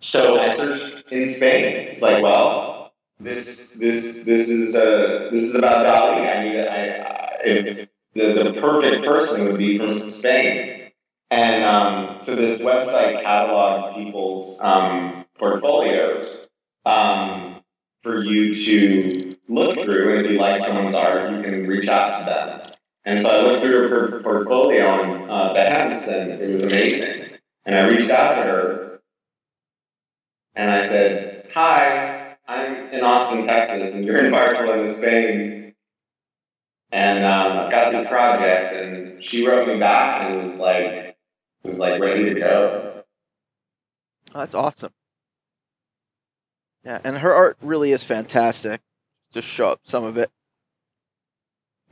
So 0.00 0.40
I 0.40 0.54
searched 0.54 1.12
in 1.12 1.26
Spain. 1.28 1.88
It's 1.88 2.02
like, 2.02 2.22
well, 2.22 2.92
this 3.18 3.72
this 3.72 4.24
this 4.24 4.48
is 4.48 4.74
uh, 4.74 5.28
this 5.30 5.42
is 5.42 5.54
about 5.54 5.84
Dali. 5.84 6.36
I 6.36 6.42
need 6.42 6.60
I, 6.60 6.86
I 7.02 7.38
if 7.44 7.88
the, 8.14 8.42
the 8.44 8.60
perfect 8.60 9.04
person 9.04 9.46
would 9.46 9.58
be 9.58 9.78
from 9.78 9.90
Spain. 9.90 10.90
And 11.30 11.62
um, 11.62 12.18
so 12.22 12.34
this 12.34 12.60
website 12.60 13.22
catalogs 13.22 13.94
people's 13.94 14.60
um, 14.60 15.24
portfolios 15.38 16.48
um, 16.86 17.62
for 18.02 18.24
you 18.24 18.52
to 18.52 19.36
look 19.48 19.78
through. 19.78 20.16
And 20.16 20.26
if 20.26 20.32
you 20.32 20.38
like 20.38 20.60
someone's 20.60 20.94
art, 20.94 21.30
you 21.30 21.42
can 21.42 21.68
reach 21.68 21.88
out 21.88 22.18
to 22.18 22.24
them. 22.24 22.69
And 23.04 23.20
so 23.20 23.30
I 23.30 23.42
looked 23.42 23.62
through 23.62 23.88
her 23.88 24.20
portfolio 24.22 24.86
on 24.86 25.30
uh, 25.30 25.54
Behance, 25.54 26.06
and 26.08 26.40
it 26.40 26.52
was 26.52 26.64
amazing. 26.64 27.30
And 27.64 27.74
I 27.74 27.88
reached 27.88 28.10
out 28.10 28.36
to 28.36 28.42
her, 28.42 29.02
and 30.54 30.70
I 30.70 30.86
said, 30.86 31.48
"Hi, 31.54 32.36
I'm 32.46 32.88
in 32.90 33.02
Austin, 33.02 33.46
Texas, 33.46 33.94
and 33.94 34.04
you're 34.04 34.24
in 34.24 34.30
Barcelona, 34.30 34.92
Spain." 34.94 35.74
And 36.92 37.24
um, 37.24 37.58
I've 37.58 37.70
got 37.70 37.92
this 37.92 38.08
project, 38.08 38.74
and 38.74 39.22
she 39.22 39.46
wrote 39.46 39.68
me 39.68 39.78
back 39.78 40.24
and 40.24 40.42
was 40.42 40.58
like, 40.58 41.16
was 41.62 41.78
like 41.78 42.00
ready 42.00 42.34
to 42.34 42.34
go. 42.34 43.02
Oh, 44.34 44.40
that's 44.40 44.54
awesome. 44.54 44.92
Yeah, 46.84 47.00
and 47.04 47.18
her 47.18 47.32
art 47.32 47.58
really 47.60 47.92
is 47.92 48.02
fantastic. 48.02 48.80
Just 49.32 49.46
show 49.46 49.68
up 49.68 49.80
some 49.84 50.04
of 50.04 50.18
it. 50.18 50.30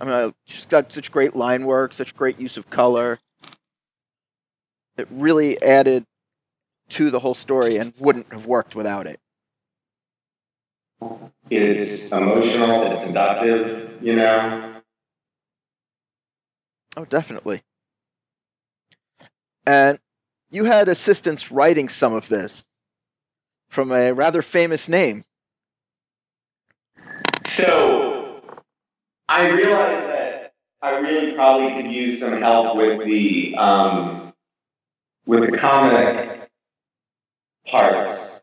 I 0.00 0.04
mean, 0.04 0.14
I 0.14 0.32
just 0.46 0.68
got 0.68 0.92
such 0.92 1.10
great 1.10 1.34
line 1.34 1.64
work, 1.64 1.92
such 1.92 2.14
great 2.16 2.38
use 2.38 2.56
of 2.56 2.70
color. 2.70 3.18
It 4.96 5.08
really 5.10 5.60
added 5.62 6.04
to 6.90 7.10
the 7.10 7.20
whole 7.20 7.34
story 7.34 7.76
and 7.76 7.92
wouldn't 7.98 8.32
have 8.32 8.46
worked 8.46 8.74
without 8.74 9.06
it. 9.06 9.20
It's 11.50 12.12
emotional, 12.12 12.90
it's 12.92 13.06
seductive, 13.06 13.98
you 14.02 14.16
know? 14.16 14.74
Oh, 16.96 17.04
definitely. 17.04 17.62
And 19.66 19.98
you 20.50 20.64
had 20.64 20.88
assistance 20.88 21.52
writing 21.52 21.88
some 21.88 22.14
of 22.14 22.28
this 22.28 22.66
from 23.68 23.92
a 23.92 24.12
rather 24.12 24.42
famous 24.42 24.88
name. 24.88 25.24
So 27.46 28.07
I 29.28 29.50
realized 29.50 30.06
that 30.08 30.54
I 30.80 30.96
really 30.98 31.32
probably 31.32 31.74
could 31.74 31.92
use 31.92 32.18
some 32.18 32.40
help 32.40 32.76
with 32.76 33.04
the 33.04 33.54
um, 33.56 34.32
with 35.26 35.50
the 35.50 35.58
comic 35.58 36.50
parts 37.66 38.42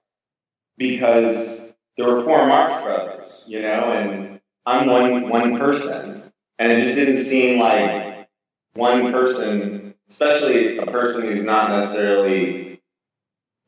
because 0.77 1.75
there 1.97 2.07
were 2.07 2.23
four 2.23 2.45
Marx 2.45 2.83
brothers, 2.83 3.45
you 3.47 3.61
know, 3.61 3.91
and 3.91 4.39
I'm 4.65 4.87
one 4.87 5.27
one 5.27 5.57
person, 5.57 6.31
and 6.59 6.71
it 6.71 6.83
just 6.83 6.95
didn't 6.95 7.17
seem 7.17 7.59
like 7.59 8.27
one 8.73 9.11
person, 9.11 9.95
especially 10.09 10.77
a 10.77 10.85
person 10.85 11.27
who's 11.27 11.45
not 11.45 11.71
necessarily, 11.71 12.81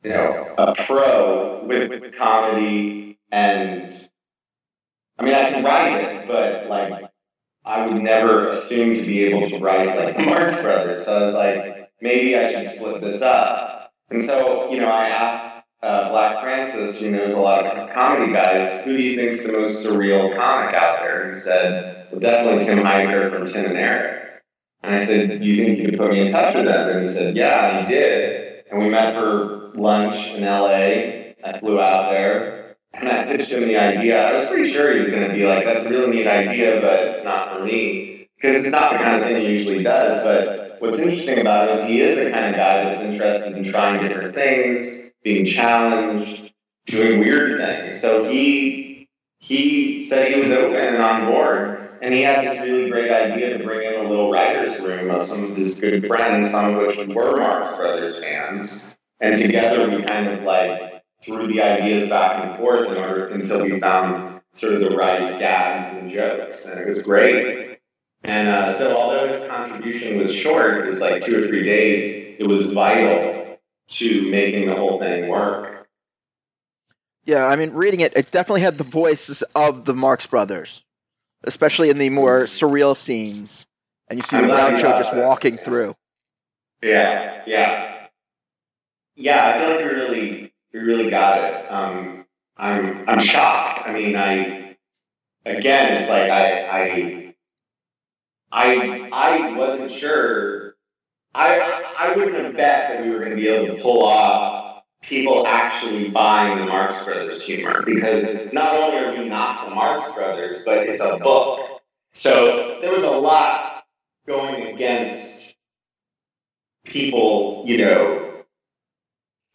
you 0.04 0.10
know, 0.10 0.54
a 0.56 0.74
pro 0.74 1.64
with, 1.64 1.90
with 1.90 2.14
comedy 2.16 3.18
and. 3.32 4.08
I 5.20 5.24
mean, 5.24 5.34
I 5.34 5.50
can 5.50 5.64
write 5.64 6.00
it, 6.00 6.28
but 6.28 6.68
like, 6.68 7.07
I 7.68 7.86
would 7.86 8.02
never 8.02 8.48
assume 8.48 8.96
to 8.96 9.02
be 9.02 9.24
able 9.24 9.46
to 9.46 9.58
write 9.58 9.94
like 9.94 10.16
the 10.16 10.22
Marx 10.24 10.62
Brothers. 10.62 11.04
So 11.04 11.18
I 11.18 11.26
was 11.26 11.34
like, 11.34 11.92
maybe 12.00 12.34
I 12.34 12.50
should 12.50 12.66
split 12.66 13.02
this 13.02 13.20
up. 13.20 13.92
And 14.08 14.22
so, 14.24 14.70
you 14.70 14.80
know, 14.80 14.88
I 14.88 15.08
asked 15.08 15.66
uh, 15.82 16.08
Black 16.08 16.42
Francis, 16.42 16.98
who 16.98 17.10
knows 17.10 17.34
a 17.34 17.40
lot 17.40 17.66
of 17.66 17.90
comedy 17.90 18.32
guys, 18.32 18.80
who 18.82 18.96
do 18.96 19.02
you 19.02 19.16
think's 19.16 19.44
the 19.44 19.52
most 19.52 19.86
surreal 19.86 20.34
comic 20.34 20.74
out 20.74 21.00
there? 21.00 21.24
And 21.24 21.34
he 21.34 21.40
said, 21.40 22.08
well, 22.10 22.20
definitely 22.20 22.64
Tim 22.64 22.78
Heidecker 22.78 23.30
from 23.30 23.44
Tim 23.44 23.66
and 23.66 23.76
Eric. 23.76 24.42
And 24.82 24.94
I 24.94 24.98
said, 25.04 25.28
do 25.38 25.46
you 25.46 25.62
think 25.62 25.78
you 25.78 25.90
could 25.90 25.98
put 25.98 26.10
me 26.10 26.20
in 26.20 26.32
touch 26.32 26.54
with 26.54 26.64
them? 26.64 26.88
And 26.88 27.00
he 27.00 27.06
said, 27.06 27.36
yeah, 27.36 27.80
he 27.80 27.86
did. 27.86 28.64
And 28.70 28.78
we 28.78 28.88
met 28.88 29.14
for 29.14 29.72
lunch 29.74 30.30
in 30.30 30.42
LA. 30.42 31.34
I 31.44 31.58
flew 31.60 31.78
out 31.78 32.10
there. 32.12 32.57
And 32.94 33.08
I 33.08 33.24
pitched 33.24 33.52
him 33.52 33.62
the 33.62 33.76
idea. 33.76 34.28
I 34.28 34.32
was 34.40 34.48
pretty 34.48 34.70
sure 34.70 34.92
he 34.92 35.00
was 35.00 35.10
going 35.10 35.28
to 35.28 35.34
be 35.34 35.46
like, 35.46 35.64
that's 35.64 35.84
a 35.84 35.90
really 35.90 36.16
neat 36.16 36.26
idea, 36.26 36.80
but 36.80 37.00
it's 37.08 37.24
not 37.24 37.52
for 37.52 37.64
me. 37.64 38.28
Because 38.36 38.64
it's 38.64 38.72
not 38.72 38.92
the 38.92 38.98
kind 38.98 39.22
of 39.22 39.28
thing 39.28 39.44
he 39.44 39.50
usually 39.50 39.82
does. 39.82 40.22
But 40.22 40.80
what's 40.80 40.98
interesting 40.98 41.40
about 41.40 41.68
it 41.68 41.76
is 41.76 41.86
he 41.86 42.00
is 42.00 42.18
the 42.18 42.30
kind 42.30 42.46
of 42.46 42.56
guy 42.56 42.84
that's 42.84 43.02
interested 43.02 43.56
in 43.56 43.64
trying 43.64 44.06
different 44.06 44.34
things, 44.34 45.12
being 45.22 45.44
challenged, 45.44 46.52
doing 46.86 47.20
weird 47.20 47.58
things. 47.58 48.00
So 48.00 48.24
he 48.24 49.08
he 49.40 50.02
said 50.02 50.32
he 50.32 50.40
was 50.40 50.50
open 50.50 50.76
and 50.76 50.98
on 50.98 51.32
board. 51.32 51.98
And 52.00 52.14
he 52.14 52.22
had 52.22 52.46
this 52.46 52.62
really 52.62 52.88
great 52.88 53.10
idea 53.10 53.58
to 53.58 53.64
bring 53.64 53.92
in 53.92 54.06
a 54.06 54.08
little 54.08 54.30
writer's 54.30 54.80
room 54.80 55.10
of 55.10 55.22
some 55.22 55.50
of 55.50 55.56
his 55.56 55.74
good 55.74 56.06
friends, 56.06 56.50
some 56.50 56.74
of 56.74 56.86
which 56.86 57.08
were 57.08 57.38
Marx 57.38 57.76
Brothers 57.76 58.22
fans. 58.22 58.96
And 59.20 59.34
together 59.34 59.88
we 59.88 60.04
kind 60.04 60.28
of 60.28 60.44
like 60.44 60.97
threw 61.22 61.46
the 61.46 61.60
ideas 61.60 62.08
back 62.08 62.44
and 62.44 62.56
forth 62.58 62.90
in 62.90 62.96
order 62.98 63.26
until 63.26 63.62
we 63.62 63.78
found 63.80 64.40
sort 64.52 64.74
of 64.74 64.80
the 64.80 64.90
right 64.90 65.38
gags 65.38 65.96
and 65.96 66.10
jokes, 66.10 66.66
and 66.66 66.80
it 66.80 66.88
was 66.88 67.02
great. 67.02 67.78
And 68.24 68.48
uh, 68.48 68.72
so, 68.72 68.96
although 68.96 69.28
his 69.28 69.46
contribution 69.46 70.18
was 70.18 70.34
short, 70.34 70.84
it 70.84 70.86
was 70.86 71.00
like 71.00 71.24
two 71.24 71.38
or 71.38 71.42
three 71.42 71.62
days. 71.62 72.36
It 72.38 72.46
was 72.46 72.72
vital 72.72 73.58
to 73.90 74.30
making 74.30 74.68
the 74.68 74.76
whole 74.76 74.98
thing 74.98 75.28
work. 75.28 75.88
Yeah, 77.24 77.46
I 77.46 77.56
mean, 77.56 77.72
reading 77.72 78.00
it, 78.00 78.16
it 78.16 78.30
definitely 78.30 78.62
had 78.62 78.78
the 78.78 78.84
voices 78.84 79.42
of 79.54 79.84
the 79.84 79.94
Marx 79.94 80.26
Brothers, 80.26 80.82
especially 81.44 81.90
in 81.90 81.98
the 81.98 82.10
more 82.10 82.44
surreal 82.44 82.96
scenes. 82.96 83.66
And 84.08 84.18
you 84.18 84.22
see 84.22 84.38
Groucho 84.38 84.98
just 84.98 85.14
walking 85.14 85.56
yeah. 85.56 85.64
through. 85.64 85.96
Yeah, 86.82 87.42
yeah, 87.46 88.06
yeah. 89.14 89.46
I 89.46 89.58
feel 89.58 89.70
like 89.70 89.78
we 89.80 89.84
really 89.84 90.37
we 90.72 90.80
really 90.80 91.10
got 91.10 91.42
it. 91.42 91.70
Um, 91.70 92.26
I'm 92.56 93.08
I'm 93.08 93.20
shocked. 93.20 93.88
I 93.88 93.92
mean, 93.92 94.16
I 94.16 94.76
again, 95.46 96.00
it's 96.00 96.08
like 96.08 96.30
I 96.30 96.66
I 96.66 97.34
I 98.52 99.10
I 99.12 99.56
wasn't 99.56 99.90
sure. 99.90 100.74
I 101.34 101.84
I 101.98 102.16
wouldn't 102.16 102.44
have 102.44 102.56
bet 102.56 102.88
that 102.90 103.04
we 103.04 103.10
were 103.10 103.18
going 103.18 103.30
to 103.30 103.36
be 103.36 103.48
able 103.48 103.76
to 103.76 103.82
pull 103.82 104.04
off 104.04 104.82
people 105.02 105.46
actually 105.46 106.10
buying 106.10 106.58
the 106.58 106.66
Marx 106.66 107.04
Brothers 107.04 107.44
humor 107.44 107.82
because 107.82 108.52
not 108.52 108.74
only 108.74 108.98
are 108.98 109.12
we 109.12 109.28
not 109.28 109.68
the 109.68 109.74
Marx 109.74 110.12
Brothers, 110.14 110.64
but 110.64 110.86
it's 110.86 111.02
a 111.02 111.16
book. 111.18 111.80
So 112.12 112.78
there 112.80 112.92
was 112.92 113.04
a 113.04 113.10
lot 113.10 113.84
going 114.26 114.74
against 114.74 115.56
people, 116.84 117.64
you 117.66 117.78
know, 117.78 118.27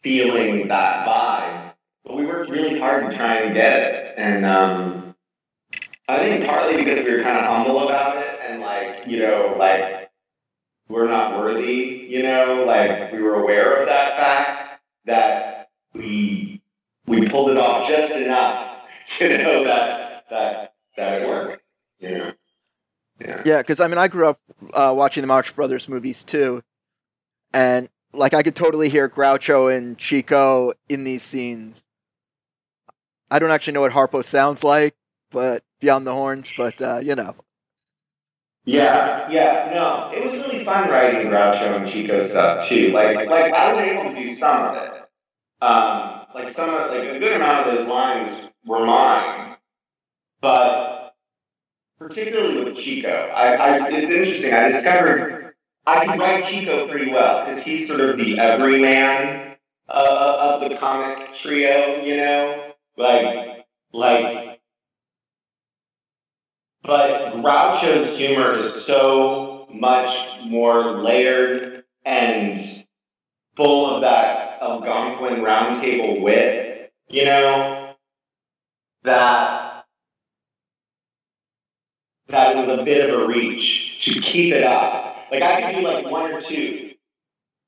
feeling 0.04 0.68
that 0.68 1.06
vibe. 1.08 1.72
But 2.04 2.16
we 2.16 2.26
worked 2.26 2.50
really 2.50 2.78
hard 2.78 3.10
to 3.10 3.16
try 3.16 3.36
and 3.36 3.54
get 3.54 3.80
it. 3.80 4.14
And 4.18 4.44
um, 4.44 5.16
I 6.06 6.18
think 6.18 6.44
partly 6.44 6.76
because 6.76 7.06
we 7.06 7.16
were 7.16 7.22
kind 7.22 7.38
of 7.38 7.46
humble 7.46 7.88
about 7.88 8.18
it 8.18 8.38
and 8.46 8.60
like, 8.60 9.06
you 9.06 9.20
know, 9.20 9.56
like 9.58 10.10
we're 10.90 11.08
not 11.08 11.38
worthy, 11.38 12.06
you 12.10 12.22
know, 12.22 12.64
like 12.66 13.12
we 13.12 13.22
were 13.22 13.36
aware 13.36 13.76
of 13.78 13.86
that 13.86 14.14
fact 14.14 14.82
that 15.06 15.70
we 15.94 16.60
we 17.06 17.26
pulled 17.26 17.50
it 17.50 17.56
off 17.56 17.88
just 17.88 18.14
enough, 18.14 18.82
you 19.20 19.30
know, 19.30 19.64
that 19.64 20.26
that 20.28 20.74
that 20.98 21.22
it 21.22 21.28
worked, 21.28 21.62
you 21.98 22.10
know. 22.10 22.32
Yeah. 23.20 23.42
Yeah, 23.46 23.58
because 23.58 23.80
I 23.80 23.88
mean, 23.88 23.96
I 23.96 24.08
grew 24.08 24.28
up 24.28 24.40
uh, 24.74 24.92
watching 24.94 25.22
the 25.22 25.28
Marx 25.28 25.50
Brothers 25.50 25.88
movies 25.88 26.22
too, 26.22 26.62
and 27.54 27.88
like 28.14 28.34
I 28.34 28.42
could 28.42 28.56
totally 28.56 28.88
hear 28.88 29.08
Groucho 29.08 29.74
and 29.74 29.98
Chico 29.98 30.72
in 30.88 31.04
these 31.04 31.22
scenes. 31.22 31.84
I 33.30 33.38
don't 33.38 33.50
actually 33.50 33.72
know 33.72 33.80
what 33.80 33.92
Harpo 33.92 34.24
sounds 34.24 34.62
like, 34.62 34.94
but 35.30 35.62
beyond 35.80 36.06
the 36.06 36.12
horns, 36.12 36.52
but 36.56 36.80
uh, 36.80 36.98
you 37.02 37.14
know. 37.14 37.34
Yeah, 38.66 39.30
yeah, 39.30 39.70
no, 39.74 40.10
it 40.16 40.24
was 40.24 40.32
really 40.32 40.64
fun 40.64 40.88
writing 40.88 41.28
Groucho 41.28 41.76
and 41.76 41.90
Chico 41.90 42.18
stuff 42.18 42.66
too. 42.66 42.92
Like, 42.92 43.28
like 43.28 43.52
I 43.52 43.72
was 43.72 43.82
able 43.82 44.10
to 44.10 44.16
do 44.16 44.28
some 44.28 44.68
of 44.68 44.76
it. 44.76 44.90
Um, 45.60 46.26
like 46.34 46.50
some 46.50 46.70
of, 46.70 46.90
like 46.90 47.08
a 47.08 47.18
good 47.18 47.32
amount 47.32 47.66
of 47.66 47.76
those 47.76 47.88
lines 47.88 48.52
were 48.64 48.84
mine, 48.84 49.56
but 50.40 51.14
particularly 51.98 52.64
with 52.64 52.76
Chico, 52.76 53.08
I, 53.08 53.54
I 53.54 53.88
it's 53.88 54.10
interesting. 54.10 54.52
I 54.52 54.68
discovered 54.68 55.33
I 55.86 56.06
can 56.06 56.18
write 56.18 56.44
Chico 56.44 56.88
pretty 56.88 57.10
well 57.10 57.44
because 57.44 57.62
he's 57.62 57.86
sort 57.86 58.00
of 58.00 58.16
the 58.16 58.38
everyman 58.38 59.56
uh, 59.88 60.58
of 60.60 60.68
the 60.68 60.76
comic 60.76 61.34
trio, 61.34 62.02
you 62.02 62.16
know, 62.16 62.72
like 62.96 63.66
like. 63.92 64.60
But 66.82 67.32
Groucho's 67.32 68.16
humor 68.18 68.56
is 68.56 68.84
so 68.84 69.66
much 69.72 70.40
more 70.44 70.82
layered 70.82 71.84
and 72.04 72.60
full 73.56 73.86
of 73.86 74.02
that 74.02 74.58
Algonquin 74.60 75.42
roundtable 75.42 76.20
wit, 76.20 76.92
you 77.08 77.24
know, 77.24 77.94
that 79.02 79.86
that 82.28 82.56
was 82.56 82.68
a 82.68 82.84
bit 82.84 83.08
of 83.08 83.20
a 83.20 83.26
reach 83.26 84.04
to 84.04 84.20
keep 84.20 84.52
it 84.52 84.64
up 84.64 85.13
like 85.30 85.42
I 85.42 85.72
could 85.72 85.80
do 85.80 85.86
like 85.86 86.06
one 86.06 86.32
or 86.32 86.40
two, 86.40 86.92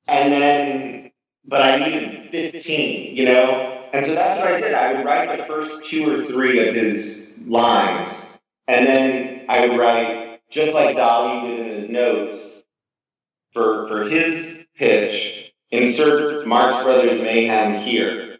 and 0.06 0.32
then, 0.32 1.10
but 1.44 1.62
I 1.62 1.78
needed 1.78 2.30
fifteen, 2.30 3.16
you 3.16 3.24
know. 3.26 3.72
And 3.92 4.04
so 4.04 4.14
that's 4.14 4.40
what 4.40 4.48
I 4.52 4.60
did. 4.60 4.74
I 4.74 4.92
would 4.92 5.04
write 5.04 5.38
the 5.38 5.44
first 5.44 5.86
two 5.86 6.12
or 6.12 6.22
three 6.22 6.68
of 6.68 6.74
his 6.74 7.44
lines, 7.46 8.40
and 8.68 8.86
then 8.86 9.44
I 9.48 9.66
would 9.66 9.78
write 9.78 10.40
just 10.50 10.74
like 10.74 10.96
Dali 10.96 11.42
did 11.42 11.58
in 11.60 11.80
his 11.80 11.90
notes 11.90 12.64
for 13.52 13.88
for 13.88 14.04
his 14.04 14.66
pitch. 14.76 15.54
Insert 15.70 16.46
Marx 16.46 16.84
Brothers 16.84 17.22
mayhem 17.22 17.80
here. 17.82 18.38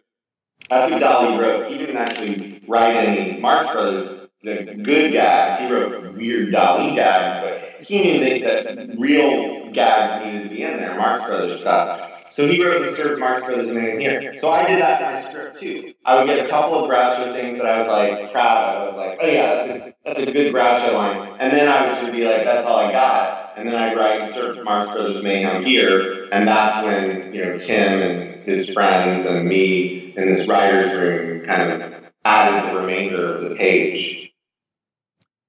That's 0.69 0.91
what 0.91 1.01
Dali 1.01 1.37
wrote. 1.37 1.69
He 1.69 1.77
didn't 1.77 1.97
actually 1.97 2.63
write 2.67 2.95
any 2.95 3.39
Marx 3.39 3.73
Brothers 3.73 4.27
the 4.43 4.79
good 4.81 5.11
gags. 5.11 5.61
He 5.61 5.71
wrote 5.71 6.13
weird 6.13 6.53
Dali 6.53 6.95
gags, 6.95 7.43
but 7.43 7.66
he 7.81 8.01
knew 8.01 8.39
that, 8.39 8.75
that 8.75 8.99
real 8.99 9.71
gags 9.71 10.25
needed 10.25 10.43
to 10.43 10.49
be 10.49 10.63
in 10.63 10.77
there, 10.77 10.97
Marx 10.97 11.23
Brothers 11.25 11.59
stuff. 11.61 12.17
So 12.29 12.47
he 12.47 12.63
wrote 12.63 12.85
the 12.85 12.91
Serge 12.91 13.19
Marx 13.19 13.45
Brothers 13.45 13.71
name 13.71 13.99
here. 13.99 14.35
So 14.37 14.51
I 14.51 14.67
did 14.67 14.81
that 14.81 15.01
in 15.01 15.13
my 15.13 15.21
script 15.21 15.59
too. 15.59 15.93
I 16.05 16.15
would 16.15 16.27
get 16.27 16.45
a 16.45 16.49
couple 16.49 16.83
of 16.83 16.89
Groucho 16.89 17.31
things 17.33 17.57
that 17.57 17.65
I 17.65 17.77
was 17.77 17.87
like 17.87 18.31
proud 18.31 18.75
of. 18.75 18.81
I 18.81 18.85
was 18.87 18.95
like, 18.95 19.19
oh 19.21 19.27
yeah, 19.27 19.55
that's 19.55 19.85
a, 19.87 19.93
that's 20.03 20.19
a 20.19 20.31
good 20.31 20.53
Groucho 20.53 20.93
line. 20.93 21.37
And 21.39 21.53
then 21.53 21.69
I 21.69 21.81
would 21.81 21.89
just 21.91 22.11
be 22.11 22.27
like, 22.27 22.43
that's 22.43 22.65
all 22.65 22.77
I 22.77 22.91
got. 22.91 23.53
And 23.57 23.67
then 23.67 23.75
I'd 23.75 23.95
write 23.95 24.27
Serge 24.27 24.63
Marx 24.63 24.91
Brothers 24.91 25.23
Mayhem 25.23 25.63
here. 25.63 26.27
And 26.31 26.47
that's 26.47 26.85
when, 26.85 27.33
you 27.33 27.45
know, 27.45 27.57
Tim 27.57 28.01
and 28.01 28.43
his 28.43 28.73
friends 28.73 29.25
and 29.25 29.47
me 29.47 30.13
in 30.15 30.31
this 30.31 30.47
writer's 30.47 30.93
room 30.95 31.45
kind 31.45 31.71
of 31.71 32.03
added 32.25 32.71
the 32.71 32.79
remainder 32.79 33.37
of 33.37 33.49
the 33.49 33.55
page. 33.55 34.26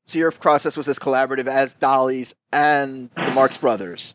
So 0.09 0.19
your 0.19 0.33
process 0.33 0.75
was 0.75 0.89
as 0.89 0.99
collaborative 0.99 1.49
as 1.49 1.77
Dali's 1.77 2.35
and 2.51 3.11
the 3.15 3.31
Marx 3.31 3.59
Brothers. 3.59 4.15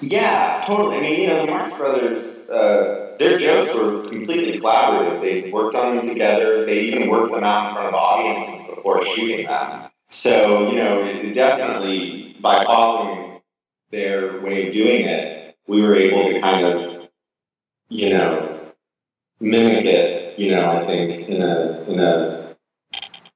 Yeah, 0.00 0.64
totally. 0.66 0.96
I 0.96 1.00
mean, 1.02 1.20
you 1.20 1.26
know, 1.26 1.44
the 1.44 1.52
Marx 1.52 1.76
Brothers, 1.76 2.48
uh, 2.48 3.16
their 3.18 3.36
jokes 3.36 3.74
were 3.74 4.08
completely 4.08 4.58
collaborative. 4.58 5.20
They 5.20 5.50
worked 5.50 5.74
on 5.74 5.96
them 5.96 6.08
together. 6.08 6.64
They 6.64 6.80
even 6.84 7.10
worked 7.10 7.34
them 7.34 7.44
out 7.44 7.68
in 7.68 7.74
front 7.74 7.88
of 7.88 7.94
audiences 7.94 8.74
before 8.74 9.04
shooting 9.04 9.44
them. 9.44 9.90
So, 10.08 10.70
you 10.70 10.76
know, 10.76 11.30
definitely 11.34 12.38
by 12.40 12.64
following 12.64 13.42
their 13.90 14.40
way 14.40 14.68
of 14.68 14.72
doing 14.72 15.04
it, 15.04 15.54
we 15.66 15.82
were 15.82 15.96
able 15.96 16.32
to 16.32 16.40
kind 16.40 16.64
of, 16.64 17.10
you 17.90 18.08
know, 18.08 18.72
mimic 19.38 19.84
it. 19.84 20.38
You 20.38 20.52
know, 20.52 20.70
I 20.70 20.86
think 20.86 21.28
in 21.28 21.42
a 21.42 21.84
in 21.86 22.00
a 22.00 22.56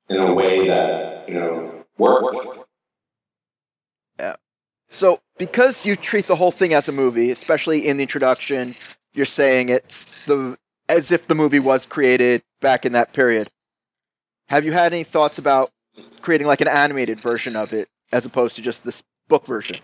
in 0.08 0.16
a 0.16 0.32
way 0.32 0.66
that 0.66 1.28
you 1.28 1.34
know 1.34 1.73
worked. 1.98 2.58
Yeah. 4.18 4.36
So, 4.90 5.20
because 5.38 5.84
you 5.84 5.96
treat 5.96 6.26
the 6.26 6.36
whole 6.36 6.52
thing 6.52 6.72
as 6.72 6.88
a 6.88 6.92
movie, 6.92 7.30
especially 7.30 7.86
in 7.86 7.96
the 7.96 8.02
introduction, 8.02 8.76
you're 9.12 9.26
saying 9.26 9.68
it's 9.68 10.06
the 10.26 10.56
as 10.88 11.10
if 11.10 11.26
the 11.26 11.34
movie 11.34 11.60
was 11.60 11.86
created 11.86 12.42
back 12.60 12.84
in 12.84 12.92
that 12.92 13.12
period. 13.12 13.50
Have 14.48 14.64
you 14.64 14.72
had 14.72 14.92
any 14.92 15.04
thoughts 15.04 15.38
about 15.38 15.70
creating 16.20 16.46
like 16.46 16.60
an 16.60 16.68
animated 16.68 17.20
version 17.20 17.56
of 17.56 17.72
it 17.72 17.88
as 18.12 18.24
opposed 18.24 18.56
to 18.56 18.62
just 18.62 18.84
this 18.84 19.02
book 19.28 19.46
version? 19.46 19.76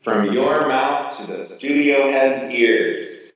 From 0.00 0.32
your 0.32 0.68
mouth 0.68 1.18
to 1.18 1.26
the 1.26 1.44
studio 1.44 2.10
head's 2.10 2.52
ears. 2.54 3.34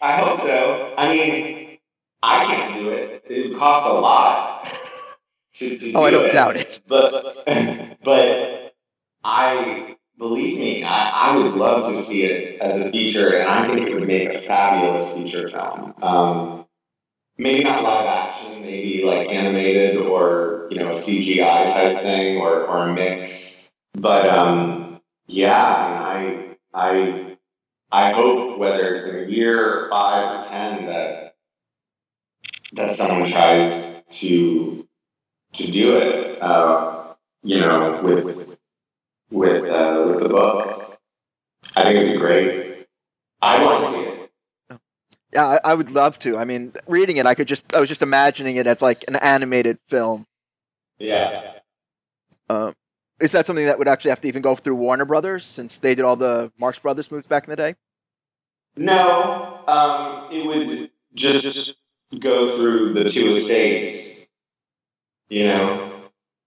I 0.00 0.12
hope 0.12 0.38
so. 0.38 0.94
I 0.96 1.12
mean, 1.12 1.78
I 2.22 2.44
can't 2.44 2.74
do 2.74 2.90
it. 2.90 3.24
It 3.28 3.50
would 3.50 3.58
cost 3.58 3.86
a 3.86 3.92
lot. 3.92 4.72
To, 5.58 5.76
to 5.76 5.92
oh, 5.94 6.04
I 6.04 6.10
don't 6.10 6.26
it. 6.26 6.32
doubt 6.32 6.56
it. 6.56 6.80
But 6.86 7.98
but 8.04 8.74
I 9.24 9.96
believe 10.16 10.56
me, 10.56 10.84
I, 10.84 11.30
I 11.30 11.36
would 11.36 11.54
love 11.54 11.84
to 11.84 11.94
see 11.94 12.24
it 12.24 12.60
as 12.60 12.78
a 12.78 12.92
feature, 12.92 13.38
and 13.38 13.48
I 13.48 13.66
think 13.66 13.88
it 13.88 13.94
would 13.94 14.06
make 14.06 14.28
a 14.34 14.40
fabulous 14.40 15.16
feature 15.16 15.48
film. 15.48 15.94
Um, 16.00 16.66
maybe 17.38 17.64
not 17.64 17.82
live 17.82 18.06
action, 18.06 18.62
maybe 18.62 19.02
like 19.04 19.28
animated 19.30 19.96
or 19.96 20.68
you 20.70 20.78
know 20.78 20.90
a 20.90 20.94
CGI 20.94 21.74
type 21.74 22.02
thing 22.02 22.36
or, 22.36 22.64
or 22.64 22.88
a 22.88 22.94
mix. 22.94 23.72
But 23.94 24.28
um, 24.28 25.00
yeah, 25.26 25.64
I 25.64 26.22
mean, 26.24 26.56
I 26.72 27.36
I 27.90 28.08
I 28.08 28.12
hope 28.12 28.58
whether 28.58 28.94
it's 28.94 29.08
in 29.08 29.24
a 29.24 29.28
year 29.28 29.86
or 29.86 29.90
five 29.90 30.46
or 30.46 30.48
ten 30.48 30.86
that 30.86 31.34
that 32.74 32.92
someone 32.92 33.28
tries 33.28 34.02
to 34.20 34.87
to 35.58 35.70
do 35.70 35.96
it. 35.96 36.42
Uh, 36.42 37.14
you 37.42 37.60
know, 37.60 38.00
with 38.02 38.24
with 39.30 39.64
uh, 39.64 40.04
with 40.06 40.20
the 40.22 40.28
book. 40.28 40.98
I 41.76 41.82
think 41.82 41.96
it'd 41.96 42.12
be 42.12 42.18
great. 42.18 42.86
I 43.42 43.62
want 43.62 43.84
to 43.84 43.90
see 43.90 43.98
it. 43.98 44.30
Yeah, 45.32 45.44
I, 45.44 45.60
I 45.64 45.74
would 45.74 45.90
love 45.90 46.18
to. 46.20 46.38
I 46.38 46.44
mean, 46.44 46.72
reading 46.86 47.18
it, 47.18 47.26
I 47.26 47.34
could 47.34 47.48
just 47.48 47.72
I 47.74 47.80
was 47.80 47.88
just 47.88 48.02
imagining 48.02 48.56
it 48.56 48.66
as 48.66 48.80
like 48.80 49.04
an 49.08 49.16
animated 49.16 49.78
film. 49.88 50.26
Yeah. 50.98 51.58
Um, 52.48 52.74
is 53.20 53.32
that 53.32 53.46
something 53.46 53.66
that 53.66 53.78
would 53.78 53.88
actually 53.88 54.10
have 54.10 54.20
to 54.22 54.28
even 54.28 54.42
go 54.42 54.54
through 54.56 54.76
Warner 54.76 55.04
Brothers 55.04 55.44
since 55.44 55.78
they 55.78 55.94
did 55.94 56.04
all 56.04 56.16
the 56.16 56.50
Marx 56.58 56.78
Brothers 56.78 57.10
movies 57.10 57.26
back 57.26 57.44
in 57.44 57.50
the 57.50 57.56
day? 57.56 57.74
No, 58.76 59.64
um, 59.66 60.32
it 60.32 60.46
would 60.46 60.90
just 61.14 61.76
go 62.20 62.56
through 62.56 62.94
the 62.94 63.08
two 63.08 63.26
estates. 63.26 64.27
You 65.28 65.44
know, 65.44 66.02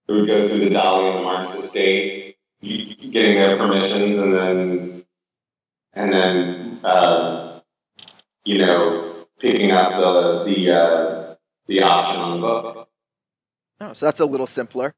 it 0.08 0.12
would 0.12 0.26
go 0.26 0.48
through 0.48 0.58
the 0.58 0.70
Dali 0.70 1.10
and 1.10 1.18
the 1.18 1.22
Marx 1.22 1.54
estate, 1.54 2.36
getting 2.60 3.12
their 3.12 3.56
permissions, 3.56 4.18
and 4.18 4.32
then 4.32 5.04
and 5.94 6.12
then 6.12 6.80
uh, 6.84 7.60
you 8.44 8.58
know 8.58 9.26
picking 9.38 9.70
up 9.70 9.92
the 9.92 10.44
the 10.44 10.70
uh, 10.72 11.34
the 11.66 11.82
option 11.82 12.20
on 12.20 12.40
the 12.40 12.46
book. 12.46 12.88
Oh, 13.80 13.92
so 13.92 14.06
that's 14.06 14.20
a 14.20 14.26
little 14.26 14.46
simpler. 14.46 14.94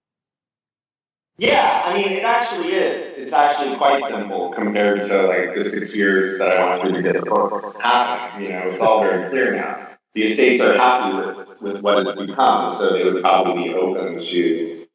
Yeah, 1.37 1.83
I 1.85 1.97
mean, 1.97 2.13
it 2.13 2.23
actually 2.23 2.69
is. 2.69 3.19
It's 3.19 3.33
actually 3.33 3.77
quite 3.77 4.03
simple 4.05 4.53
compared 4.53 5.03
to 5.03 5.23
like 5.23 5.55
the 5.55 5.65
six 5.65 5.97
years 5.97 6.39
that 6.39 6.57
I 6.59 6.71
went 6.71 6.83
through 6.83 6.93
to 6.93 7.03
get 7.03 7.25
the 7.25 7.29
book 7.29 7.81
happen. 7.81 8.43
You 8.43 8.51
know, 8.51 8.63
it's 8.67 8.81
all 8.81 9.01
very 9.01 9.29
clear 9.31 9.57
now. 9.57 9.94
The 10.15 10.23
estates 10.23 10.63
are 10.63 10.77
happy 10.77 11.17
with, 11.17 11.61
with 11.61 11.83
what 11.83 12.07
it's 12.07 12.21
become, 12.21 12.69
so 12.73 12.93
they 12.93 13.05
would 13.05 13.21
probably 13.23 13.65
be 13.65 13.75
open 13.75 14.21
to 14.21 14.87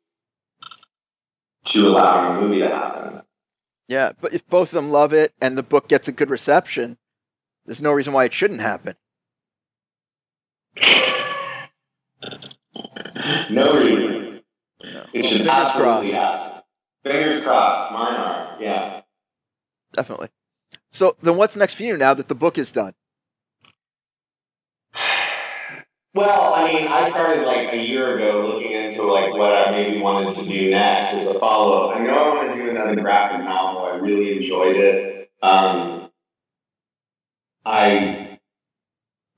to 1.66 1.88
allowing 1.88 2.38
a 2.38 2.42
movie 2.42 2.60
to 2.60 2.70
happen. 2.70 3.22
Yeah, 3.90 4.14
but 4.22 4.34
if 4.34 4.48
both 4.48 4.70
of 4.70 4.76
them 4.76 4.92
love 4.92 5.14
it 5.14 5.34
and 5.42 5.58
the 5.58 5.64
book 5.64 5.88
gets 5.90 6.08
a 6.08 6.12
good 6.14 6.30
reception, 6.30 6.98
there's 7.66 7.82
no 7.82 7.92
reason 7.92 8.14
why 8.14 8.26
it 8.26 8.34
shouldn't 8.34 8.62
happen. 8.62 8.96
no 13.50 13.74
reason. 13.74 14.42
No. 14.84 15.06
It 15.14 15.24
should 15.26 15.38
Fingers 15.40 15.48
absolutely 15.48 16.12
crossed. 16.12 16.14
happen. 16.14 16.62
Fingers 17.04 17.42
crossed. 17.44 17.92
Mine 17.92 18.16
are. 18.16 18.58
Yeah. 18.62 19.02
Definitely. 19.94 20.30
So 20.92 21.16
then, 21.22 21.36
what's 21.36 21.56
next 21.56 21.74
for 21.76 21.84
you 21.84 21.98
now 21.98 22.14
that 22.14 22.28
the 22.30 22.36
book 22.36 22.58
is 22.58 22.72
done? 22.72 22.94
Well, 26.16 26.54
I 26.56 26.74
mean, 26.74 26.88
I 26.88 27.08
started 27.10 27.46
like 27.46 27.72
a 27.72 27.78
year 27.78 28.18
ago 28.18 28.54
looking 28.54 28.72
into 28.72 29.04
like 29.04 29.32
what 29.32 29.54
I 29.54 29.72
maybe 29.72 30.02
wanted 30.02 30.34
to 30.36 30.50
do 30.50 30.72
next 30.72 31.14
as 31.14 31.28
a 31.28 31.40
follow 31.40 31.84
up. 31.84 31.98
I 31.98 32.00
know 32.04 32.14
I 32.14 32.36
want 32.36 32.58
to 32.58 32.64
do 32.64 32.70
another 32.72 32.96
graphic 32.96 33.46
novel. 33.46 33.86
I 33.86 33.96
really 33.98 34.38
enjoyed 34.38 34.76
it. 34.76 35.32
Um, 35.44 36.10
I 37.64 38.40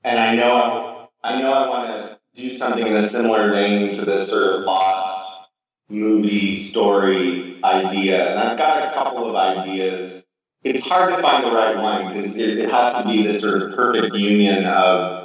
and 0.02 0.18
I 0.18 0.34
know 0.34 1.10
I, 1.22 1.40
know 1.40 1.52
I 1.52 1.68
want 1.68 1.88
to 1.88 2.42
do 2.42 2.50
something 2.50 2.86
in 2.86 2.96
a 2.96 3.00
similar 3.00 3.52
vein 3.52 3.90
to 3.90 4.04
this 4.04 4.30
sort 4.30 4.54
of 4.54 4.60
lost 4.62 5.50
movie 5.90 6.54
story 6.56 7.60
idea, 7.62 8.30
and 8.30 8.40
I've 8.40 8.58
got 8.58 8.90
a 8.90 8.94
couple 8.94 9.28
of 9.28 9.36
ideas. 9.36 10.24
It's 10.64 10.88
hard 10.88 11.14
to 11.14 11.20
find 11.20 11.44
the 11.44 11.52
right 11.52 11.76
one 11.76 12.14
because 12.14 12.36
it, 12.36 12.58
it 12.58 12.70
has 12.70 12.94
to 13.02 13.08
be 13.08 13.22
this 13.22 13.42
sort 13.42 13.62
of 13.62 13.76
perfect 13.76 14.14
union 14.14 14.64
of 14.64 15.21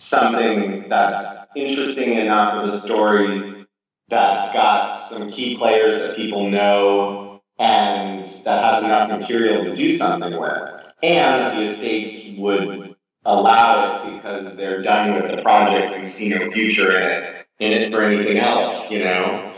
something 0.00 0.88
that's 0.88 1.46
interesting 1.54 2.14
enough 2.14 2.56
of 2.56 2.64
a 2.64 2.72
story 2.78 3.66
that's 4.08 4.52
got 4.52 4.94
some 4.94 5.30
key 5.30 5.56
players 5.56 5.98
that 5.98 6.16
people 6.16 6.48
know 6.48 7.42
and 7.58 8.24
that 8.44 8.64
has 8.64 8.82
enough 8.82 9.10
material 9.10 9.62
to 9.62 9.74
do 9.74 9.92
something 9.92 10.40
with. 10.40 10.70
And 11.02 11.58
the 11.58 11.70
estates 11.70 12.36
would 12.38 12.96
allow 13.26 14.02
it 14.02 14.14
because 14.14 14.56
they're 14.56 14.82
done 14.82 15.20
with 15.20 15.30
the 15.30 15.42
project 15.42 15.94
and 15.94 16.08
see 16.08 16.30
no 16.30 16.50
future 16.50 16.98
in 16.98 17.02
it, 17.02 17.46
in 17.58 17.72
it 17.72 17.92
for 17.92 18.02
anything 18.02 18.38
else, 18.38 18.90
you 18.90 19.04
know? 19.04 19.52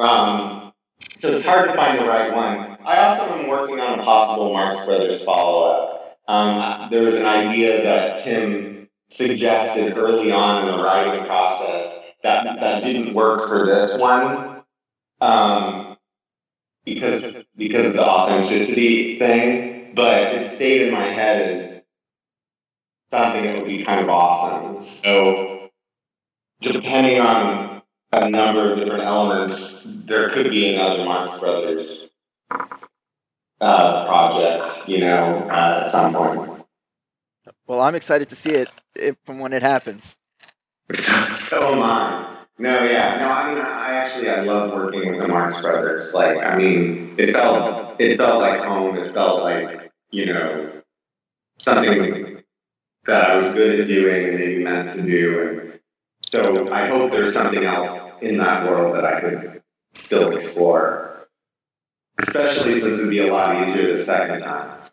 Um, 0.00 0.72
so 1.16 1.30
it's 1.30 1.44
hard 1.44 1.68
to 1.68 1.76
find 1.76 1.98
the 1.98 2.06
right 2.06 2.34
one. 2.34 2.76
I 2.84 3.06
also 3.06 3.32
am 3.38 3.48
working 3.48 3.78
on 3.78 4.00
a 4.00 4.02
possible 4.02 4.52
Marx 4.52 4.84
Brothers 4.84 5.22
follow 5.22 5.70
up. 5.70 6.18
Um, 6.26 6.90
there 6.90 7.04
was 7.04 7.14
an 7.14 7.26
idea 7.26 7.84
that 7.84 8.18
Tim 8.24 8.75
suggested 9.08 9.96
early 9.96 10.32
on 10.32 10.66
in 10.66 10.76
the 10.76 10.82
writing 10.82 11.24
process 11.26 12.12
that 12.22 12.60
that 12.60 12.82
didn't 12.82 13.14
work 13.14 13.48
for 13.48 13.64
this 13.64 14.00
one 14.00 14.62
um, 15.20 15.96
because 16.84 17.44
because 17.56 17.86
of 17.86 17.92
the 17.94 18.04
authenticity 18.04 19.18
thing, 19.18 19.92
but 19.94 20.34
it 20.34 20.46
stayed 20.46 20.88
in 20.88 20.94
my 20.94 21.06
head 21.06 21.58
as 21.58 21.84
something 23.10 23.42
that 23.44 23.56
would 23.56 23.66
be 23.66 23.84
kind 23.84 24.00
of 24.00 24.08
awesome. 24.08 24.80
So 24.80 25.70
depending 26.60 27.20
on 27.20 27.82
a 28.12 28.28
number 28.30 28.72
of 28.72 28.78
different 28.78 29.04
elements, 29.04 29.82
there 29.84 30.30
could 30.30 30.50
be 30.50 30.74
another 30.74 31.04
Marx 31.04 31.38
Brothers 31.38 32.10
uh, 33.60 34.06
project, 34.06 34.88
you 34.88 34.98
know, 34.98 35.48
uh, 35.50 35.82
at 35.84 35.90
some 35.90 36.12
point. 36.12 36.55
Well, 37.66 37.80
I'm 37.80 37.94
excited 37.94 38.28
to 38.28 38.36
see 38.36 38.50
it 38.50 38.70
if, 38.94 39.16
from 39.24 39.38
when 39.38 39.52
it 39.52 39.62
happens. 39.62 40.16
so 40.92 41.74
am 41.74 41.82
I. 41.82 42.36
No, 42.58 42.84
yeah, 42.84 43.18
no. 43.18 43.28
I 43.28 43.54
mean, 43.54 43.58
I 43.62 43.94
actually 43.94 44.30
I 44.30 44.40
love 44.42 44.72
working 44.72 45.10
with 45.10 45.20
the 45.20 45.28
Marx 45.28 45.60
Brothers. 45.60 46.14
Like, 46.14 46.38
I 46.38 46.56
mean, 46.56 47.14
it 47.18 47.32
felt 47.32 48.00
it 48.00 48.16
felt 48.16 48.40
like 48.40 48.60
home. 48.60 48.96
It 48.96 49.12
felt 49.12 49.42
like 49.42 49.90
you 50.10 50.26
know, 50.26 50.82
something 51.58 52.42
that 53.06 53.30
I 53.30 53.36
was 53.36 53.52
good 53.52 53.80
at 53.80 53.88
doing 53.88 54.28
and 54.28 54.38
maybe 54.38 54.64
meant 54.64 54.90
to 54.92 55.02
do. 55.02 55.60
And 55.60 55.80
so 56.22 56.72
I 56.72 56.86
hope 56.86 57.10
there's 57.10 57.34
something 57.34 57.64
else 57.64 58.22
in 58.22 58.38
that 58.38 58.64
world 58.64 58.96
that 58.96 59.04
I 59.04 59.20
could 59.20 59.62
still 59.94 60.34
explore, 60.34 61.28
especially 62.22 62.80
since 62.80 63.00
it'd 63.00 63.10
be 63.10 63.26
a 63.26 63.32
lot 63.32 63.68
easier 63.68 63.88
the 63.88 63.96
second 63.96 64.42
time. 64.42 64.85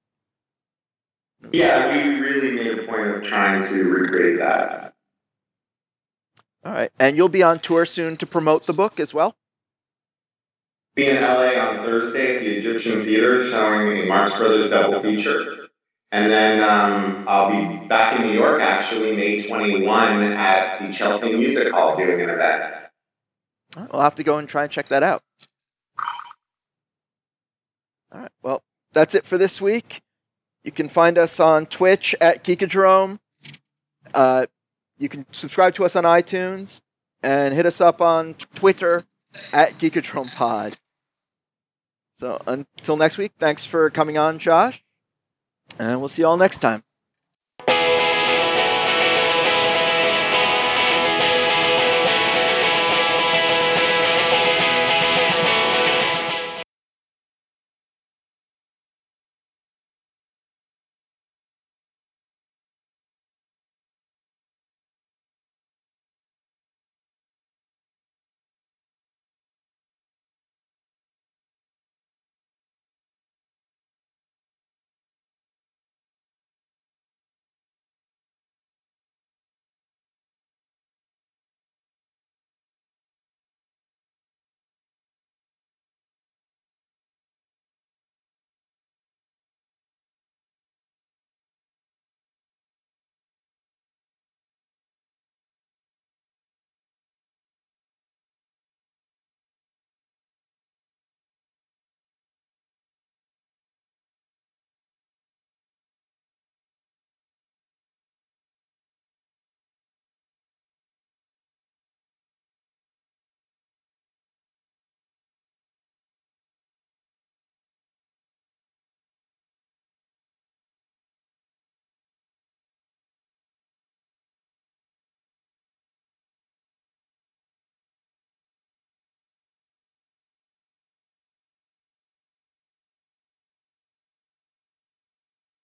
Yeah, 1.51 1.95
we 1.95 2.19
really 2.19 2.51
made 2.51 2.79
a 2.79 2.83
point 2.83 3.15
of 3.15 3.23
trying 3.23 3.63
to 3.63 3.83
recreate 3.83 4.39
that. 4.39 4.94
All 6.65 6.71
right, 6.71 6.91
and 6.99 7.15
you'll 7.15 7.29
be 7.29 7.43
on 7.43 7.59
tour 7.59 7.85
soon 7.85 8.17
to 8.17 8.25
promote 8.25 8.65
the 8.65 8.73
book 8.73 8.99
as 8.99 9.13
well. 9.13 9.35
Be 10.95 11.07
in 11.07 11.21
LA 11.21 11.51
on 11.59 11.85
Thursday 11.85 12.37
at 12.37 12.41
the 12.41 12.57
Egyptian 12.57 13.03
Theater 13.03 13.47
showing 13.47 13.89
the 13.89 14.07
Marx 14.07 14.35
Brothers 14.35 14.71
double 14.71 14.99
feature. 14.99 15.67
And 16.11 16.31
then 16.31 16.63
um, 16.63 17.25
I'll 17.27 17.51
be 17.51 17.85
back 17.87 18.19
in 18.19 18.25
New 18.25 18.33
York 18.33 18.61
actually 18.61 19.15
May 19.15 19.41
21 19.41 20.23
at 20.33 20.81
the 20.81 20.91
Chelsea 20.91 21.35
Music 21.35 21.71
Hall 21.71 21.95
doing 21.95 22.21
an 22.21 22.29
event. 22.29 22.73
Right, 23.75 23.87
I'll 23.91 24.01
have 24.01 24.15
to 24.15 24.23
go 24.23 24.37
and 24.37 24.47
try 24.49 24.63
and 24.63 24.71
check 24.71 24.87
that 24.87 25.03
out. 25.03 25.21
All 28.11 28.21
right, 28.21 28.31
well, 28.41 28.63
that's 28.93 29.13
it 29.13 29.25
for 29.25 29.37
this 29.37 29.61
week. 29.61 30.01
You 30.63 30.71
can 30.71 30.89
find 30.89 31.17
us 31.17 31.39
on 31.39 31.67
Twitch 31.67 32.15
at 32.21 32.43
Geekadrome. 32.43 33.19
Uh, 34.13 34.45
you 34.97 35.09
can 35.09 35.25
subscribe 35.31 35.75
to 35.75 35.85
us 35.85 35.95
on 35.95 36.03
iTunes 36.03 36.81
and 37.21 37.53
hit 37.53 37.65
us 37.65 37.81
up 37.81 38.01
on 38.01 38.35
Twitter 38.55 39.03
at 39.51 39.77
Geekadrome 39.77 40.33
Pod. 40.33 40.77
So 42.17 42.41
until 42.47 42.95
next 42.95 43.17
week, 43.17 43.33
thanks 43.39 43.65
for 43.65 43.89
coming 43.89 44.17
on, 44.17 44.39
Josh, 44.39 44.83
and 45.77 45.99
we'll 45.99 46.07
see 46.07 46.21
you 46.21 46.27
all 46.27 46.37
next 46.37 46.59
time. 46.59 46.84